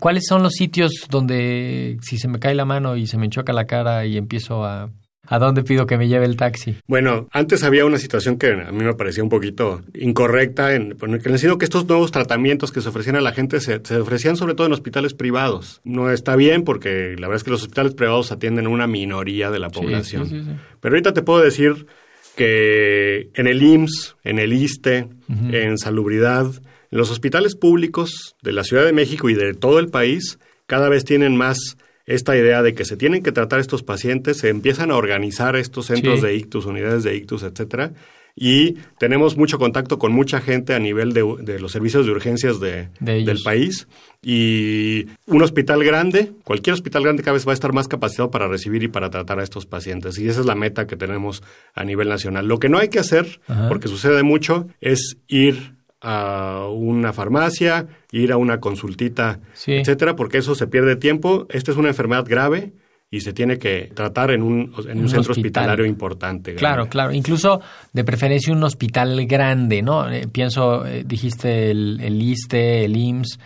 ¿cuáles 0.00 0.26
son 0.26 0.42
los 0.42 0.54
sitios 0.54 0.92
donde 1.08 1.98
si 2.02 2.18
se 2.18 2.26
me 2.26 2.40
cae 2.40 2.54
la 2.54 2.64
mano 2.64 2.96
y 2.96 3.06
se 3.06 3.18
me 3.18 3.26
enchoca 3.26 3.52
la 3.52 3.66
cara 3.66 4.04
y 4.04 4.16
empiezo 4.16 4.64
a... 4.64 4.90
¿A 5.32 5.38
dónde 5.38 5.62
pido 5.62 5.86
que 5.86 5.96
me 5.96 6.08
lleve 6.08 6.26
el 6.26 6.36
taxi? 6.36 6.74
Bueno, 6.88 7.28
antes 7.30 7.62
había 7.62 7.86
una 7.86 7.98
situación 7.98 8.36
que 8.36 8.48
a 8.50 8.72
mí 8.72 8.82
me 8.82 8.94
parecía 8.94 9.22
un 9.22 9.28
poquito 9.28 9.80
incorrecta, 9.94 10.74
en, 10.74 10.96
en 11.00 11.14
el 11.14 11.22
que 11.22 11.28
sentido 11.28 11.56
que 11.56 11.64
estos 11.64 11.86
nuevos 11.86 12.10
tratamientos 12.10 12.72
que 12.72 12.80
se 12.80 12.88
ofrecían 12.88 13.14
a 13.14 13.20
la 13.20 13.30
gente 13.30 13.60
se, 13.60 13.80
se 13.84 13.96
ofrecían 13.96 14.36
sobre 14.36 14.54
todo 14.54 14.66
en 14.66 14.72
hospitales 14.72 15.14
privados. 15.14 15.80
No 15.84 16.10
está 16.10 16.34
bien 16.34 16.64
porque 16.64 17.14
la 17.16 17.28
verdad 17.28 17.36
es 17.36 17.44
que 17.44 17.52
los 17.52 17.62
hospitales 17.62 17.94
privados 17.94 18.32
atienden 18.32 18.66
a 18.66 18.70
una 18.70 18.88
minoría 18.88 19.52
de 19.52 19.60
la 19.60 19.70
población. 19.70 20.26
sí, 20.26 20.40
sí, 20.40 20.44
sí. 20.46 20.50
Pero 20.80 20.96
ahorita 20.96 21.14
te 21.14 21.22
puedo 21.22 21.40
decir 21.40 21.86
que 22.34 23.30
en 23.34 23.46
el 23.46 23.62
IMSS, 23.62 24.16
en 24.24 24.40
el 24.40 24.52
ISTE, 24.52 25.08
en 25.52 25.78
Salubridad, 25.78 26.46
en 26.46 26.98
los 26.98 27.08
hospitales 27.12 27.54
públicos 27.54 28.34
de 28.42 28.50
la 28.50 28.64
Ciudad 28.64 28.84
de 28.84 28.92
México 28.92 29.30
y 29.30 29.34
de 29.34 29.54
todo 29.54 29.78
el 29.78 29.90
país, 29.90 30.40
cada 30.66 30.88
vez 30.88 31.04
tienen 31.04 31.36
más 31.36 31.76
esta 32.14 32.36
idea 32.36 32.62
de 32.62 32.74
que 32.74 32.84
se 32.84 32.96
tienen 32.96 33.22
que 33.22 33.32
tratar 33.32 33.60
estos 33.60 33.82
pacientes, 33.82 34.38
se 34.38 34.48
empiezan 34.48 34.90
a 34.90 34.96
organizar 34.96 35.56
estos 35.56 35.86
centros 35.86 36.20
Sí. 36.20 36.26
de 36.26 36.34
ictus, 36.34 36.66
unidades 36.66 37.04
de 37.04 37.16
ictus, 37.16 37.42
etcétera, 37.42 37.92
y 38.36 38.76
tenemos 38.98 39.36
mucho 39.36 39.58
contacto 39.58 39.98
con 39.98 40.12
mucha 40.12 40.40
gente 40.40 40.72
a 40.74 40.78
nivel 40.78 41.12
de, 41.12 41.24
de 41.40 41.58
los 41.58 41.72
servicios 41.72 42.06
de 42.06 42.12
urgencias 42.12 42.60
de, 42.60 42.88
del 43.00 43.38
país 43.44 43.88
y 44.22 45.06
un 45.26 45.42
hospital 45.42 45.82
grande, 45.84 46.32
cualquier 46.44 46.74
hospital 46.74 47.02
grande 47.02 47.22
cada 47.22 47.34
vez 47.34 47.46
va 47.46 47.50
a 47.52 47.54
estar 47.54 47.72
más 47.72 47.88
capacitado 47.88 48.30
para 48.30 48.46
recibir 48.48 48.82
y 48.84 48.88
para 48.88 49.10
tratar 49.10 49.40
a 49.40 49.42
estos 49.42 49.66
pacientes 49.66 50.18
y 50.18 50.28
esa 50.28 50.40
es 50.40 50.46
la 50.46 50.54
meta 50.54 50.86
que 50.86 50.96
tenemos 50.96 51.42
a 51.74 51.84
nivel 51.84 52.08
nacional. 52.08 52.46
Lo 52.46 52.58
que 52.60 52.68
no 52.68 52.78
hay 52.78 52.88
que 52.88 53.00
hacer, 53.00 53.40
Ajá. 53.48 53.68
porque 53.68 53.88
sucede 53.88 54.22
mucho, 54.22 54.68
es 54.80 55.16
ir 55.26 55.74
a 56.00 56.66
una 56.72 57.12
farmacia, 57.12 57.86
ir 58.12 58.32
a 58.32 58.36
una 58.36 58.58
consultita, 58.60 59.40
Sí. 59.54 59.72
etcétera, 59.74 60.16
porque 60.16 60.38
eso 60.38 60.54
se 60.54 60.66
pierde 60.66 60.96
tiempo. 60.96 61.46
Esta 61.50 61.70
es 61.72 61.76
una 61.76 61.88
enfermedad 61.88 62.24
grave 62.26 62.72
y 63.10 63.20
se 63.20 63.32
tiene 63.32 63.58
que 63.58 63.90
tratar 63.94 64.30
en 64.30 64.42
un, 64.42 64.72
en 64.88 64.98
un 64.98 65.02
un 65.04 65.08
centro 65.08 65.32
hospital. 65.32 65.64
hospitalario 65.64 65.84
importante. 65.84 66.54
Claro, 66.54 66.88
claro. 66.88 67.12
Incluso 67.12 67.60
de 67.92 68.04
preferencia 68.04 68.52
un 68.52 68.62
hospital 68.62 69.26
grande, 69.26 69.82
¿no? 69.82 70.08
Eh, 70.10 70.26
pienso, 70.30 70.86
eh, 70.86 71.02
dijiste 71.04 71.70
el, 71.70 72.00
el 72.02 72.22
ISTE, 72.22 72.84
el 72.84 72.96
IMSS. 72.96 73.38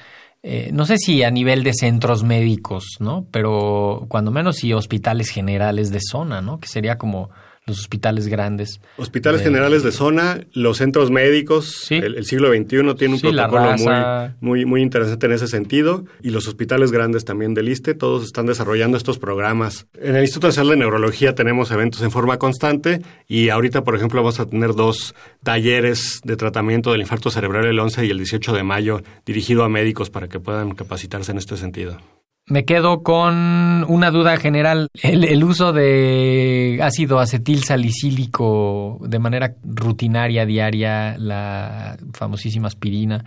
eh, 0.47 0.69
no 0.75 0.85
sé 0.85 0.99
si 0.99 1.23
a 1.23 1.31
nivel 1.31 1.63
de 1.65 1.73
centros 1.73 2.23
médicos, 2.23 2.85
¿no? 3.01 3.27
Pero 3.31 4.05
cuando 4.09 4.31
menos 4.31 4.57
sí 4.57 4.75
hospitales 4.75 5.31
generales 5.31 5.91
de 5.91 6.01
zona, 6.03 6.43
¿no? 6.43 6.61
Que 6.61 6.69
sería 6.69 6.99
como 6.99 7.31
los 7.67 7.79
hospitales 7.79 8.29
grandes. 8.29 8.81
Hospitales 8.99 9.41
de- 9.41 9.45
generales 9.47 9.83
de 9.83 9.91
zona, 9.93 10.41
los 10.53 10.77
centros 10.79 11.11
médicos, 11.11 11.71
Sí. 11.87 11.95
el, 11.95 12.15
el 12.17 12.25
siglo 12.27 12.49
XXI 12.51 12.95
tiene 12.95 13.15
un 13.15 13.21
Sí, 13.21 13.29
protocolo 13.29 13.75
muy, 13.79 13.95
muy, 14.41 14.65
muy 14.67 14.83
interesante 14.83 15.27
en 15.27 15.33
ese 15.33 15.47
sentido 15.49 16.05
y 16.23 16.31
los 16.31 16.47
hospitales 16.47 16.93
grandes 16.93 17.25
también 17.25 17.55
del 17.55 17.69
ISTE, 17.69 17.95
todos 17.95 18.25
están 18.25 18.47
desarrollando 18.47 18.97
estos 18.99 19.19
programas. 19.19 19.87
En 19.99 20.15
el 20.17 20.23
Instituto 20.23 20.49
Nacional 20.49 20.71
de 20.73 20.77
Neurología 20.77 21.35
tenemos 21.35 21.71
eventos 21.71 22.03
en 22.03 22.11
forma 22.11 22.39
constante 22.39 23.01
y 23.29 23.49
ahorita, 23.49 23.83
por 23.85 23.97
ejemplo, 23.97 24.21
vamos 24.23 24.41
a 24.41 24.47
tener 24.47 24.75
dos 24.75 25.15
talleres 25.43 26.21
de 26.25 26.37
tratamiento 26.37 26.93
del 26.93 27.01
infarto 27.03 27.31
cerebral 27.31 27.65
el 27.67 27.79
11 27.79 28.05
y 28.07 28.11
el 28.11 28.19
18 28.19 28.53
de 28.53 28.63
mayo 28.63 29.03
dirigido 29.25 29.65
a 29.65 29.69
médicos 29.69 30.11
para 30.11 30.29
que 30.29 30.41
puedan 30.41 30.75
capacitarse 30.75 31.33
en 31.33 31.39
este 31.39 31.57
sentido. 31.57 31.99
Me 32.47 32.67
quedo 32.67 33.03
con 33.03 33.85
una 33.89 34.11
duda 34.11 34.37
general. 34.37 34.89
El, 35.03 35.25
el 35.25 35.45
uso 35.45 35.73
de 35.73 36.79
ácido 36.83 37.19
acetil 37.19 37.65
salicílico 37.65 38.99
de 39.03 39.19
manera 39.19 39.55
rutinaria, 39.65 40.45
diaria, 40.45 41.17
la 41.17 41.97
famosísima 42.13 42.69
aspirina. 42.69 43.25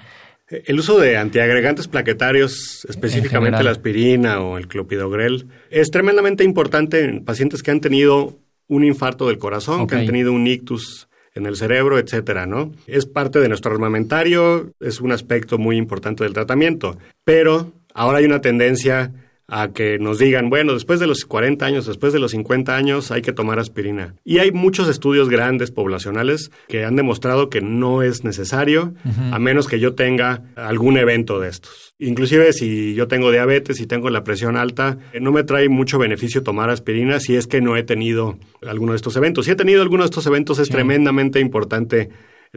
El 0.49 0.79
uso 0.79 0.99
de 0.99 1.17
antiagregantes 1.17 1.87
plaquetarios, 1.87 2.85
específicamente 2.87 3.63
la 3.63 3.71
aspirina 3.71 4.39
o 4.39 4.57
el 4.57 4.67
clopidogrel, 4.67 5.47
es 5.69 5.89
tremendamente 5.91 6.43
importante 6.43 7.03
en 7.03 7.25
pacientes 7.25 7.63
que 7.63 7.71
han 7.71 7.81
tenido 7.81 8.37
un 8.67 8.85
infarto 8.85 9.27
del 9.27 9.39
corazón, 9.39 9.87
que 9.87 9.95
han 9.95 10.05
tenido 10.05 10.31
un 10.31 10.47
ictus 10.47 11.09
en 11.35 11.47
el 11.47 11.55
cerebro, 11.55 11.99
etcétera, 11.99 12.45
¿no? 12.45 12.71
Es 12.87 13.05
parte 13.05 13.39
de 13.39 13.49
nuestro 13.49 13.73
armamentario, 13.73 14.71
es 14.79 15.01
un 15.01 15.11
aspecto 15.11 15.57
muy 15.57 15.75
importante 15.75 16.23
del 16.23 16.33
tratamiento, 16.33 16.97
pero 17.23 17.73
ahora 17.97 18.19
hay 18.19 18.25
una 18.25 18.41
tendencia 18.41 19.11
a 19.49 19.69
que 19.69 19.97
nos 19.97 20.19
digan, 20.19 20.49
bueno, 20.49 20.73
después 20.73 20.99
de 20.99 21.07
los 21.07 21.23
40 21.25 21.65
años, 21.65 21.85
después 21.85 22.11
de 22.11 22.19
los 22.19 22.31
50 22.31 22.75
años, 22.75 23.11
hay 23.11 23.21
que 23.21 23.31
tomar 23.31 23.59
aspirina. 23.59 24.13
Y 24.25 24.39
hay 24.39 24.51
muchos 24.51 24.89
estudios 24.89 25.29
grandes 25.29 25.71
poblacionales 25.71 26.51
que 26.67 26.83
han 26.83 26.97
demostrado 26.97 27.49
que 27.49 27.61
no 27.61 28.03
es 28.03 28.25
necesario, 28.25 28.93
a 29.31 29.39
menos 29.39 29.67
que 29.67 29.79
yo 29.79 29.95
tenga 29.95 30.43
algún 30.55 30.97
evento 30.97 31.39
de 31.39 31.47
estos. 31.49 31.95
Inclusive 31.97 32.51
si 32.51 32.93
yo 32.93 33.07
tengo 33.07 33.31
diabetes 33.31 33.79
y 33.79 33.87
tengo 33.87 34.09
la 34.09 34.23
presión 34.23 34.57
alta, 34.57 34.97
eh, 35.13 35.21
no 35.21 35.31
me 35.31 35.43
trae 35.43 35.69
mucho 35.69 35.97
beneficio 35.97 36.43
tomar 36.43 36.69
aspirina 36.69 37.19
si 37.19 37.35
es 37.35 37.47
que 37.47 37.61
no 37.61 37.77
he 37.77 37.83
tenido 37.83 38.37
alguno 38.67 38.91
de 38.91 38.97
estos 38.97 39.15
eventos. 39.15 39.45
Si 39.45 39.51
he 39.51 39.55
tenido 39.55 39.81
alguno 39.81 40.03
de 40.03 40.07
estos 40.07 40.27
eventos, 40.27 40.59
es 40.59 40.69
tremendamente 40.69 41.39
importante 41.39 42.09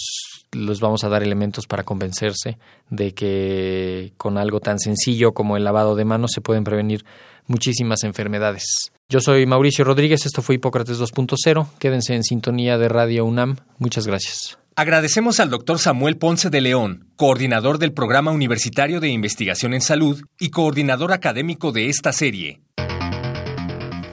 los 0.54 0.80
vamos 0.80 1.04
a 1.04 1.08
dar 1.08 1.22
elementos 1.22 1.66
para 1.66 1.84
convencerse 1.84 2.58
de 2.90 3.12
que 3.12 4.12
con 4.16 4.38
algo 4.38 4.60
tan 4.60 4.78
sencillo 4.78 5.32
como 5.32 5.56
el 5.56 5.64
lavado 5.64 5.96
de 5.96 6.04
manos 6.04 6.32
se 6.32 6.40
pueden 6.40 6.64
prevenir 6.64 7.04
muchísimas 7.46 8.04
enfermedades. 8.04 8.92
Yo 9.08 9.20
soy 9.20 9.46
Mauricio 9.46 9.84
Rodríguez, 9.84 10.24
esto 10.24 10.42
fue 10.42 10.56
Hipócrates 10.56 10.98
2.0. 10.98 11.68
Quédense 11.78 12.14
en 12.14 12.24
sintonía 12.24 12.78
de 12.78 12.88
Radio 12.88 13.24
UNAM. 13.24 13.56
Muchas 13.78 14.06
gracias. 14.06 14.58
Agradecemos 14.76 15.38
al 15.38 15.50
doctor 15.50 15.78
Samuel 15.78 16.16
Ponce 16.16 16.50
de 16.50 16.60
León, 16.60 17.06
coordinador 17.14 17.78
del 17.78 17.92
Programa 17.92 18.32
Universitario 18.32 18.98
de 18.98 19.08
Investigación 19.08 19.72
en 19.72 19.80
Salud 19.80 20.20
y 20.40 20.50
coordinador 20.50 21.12
académico 21.12 21.70
de 21.70 21.88
esta 21.88 22.12
serie. 22.12 22.63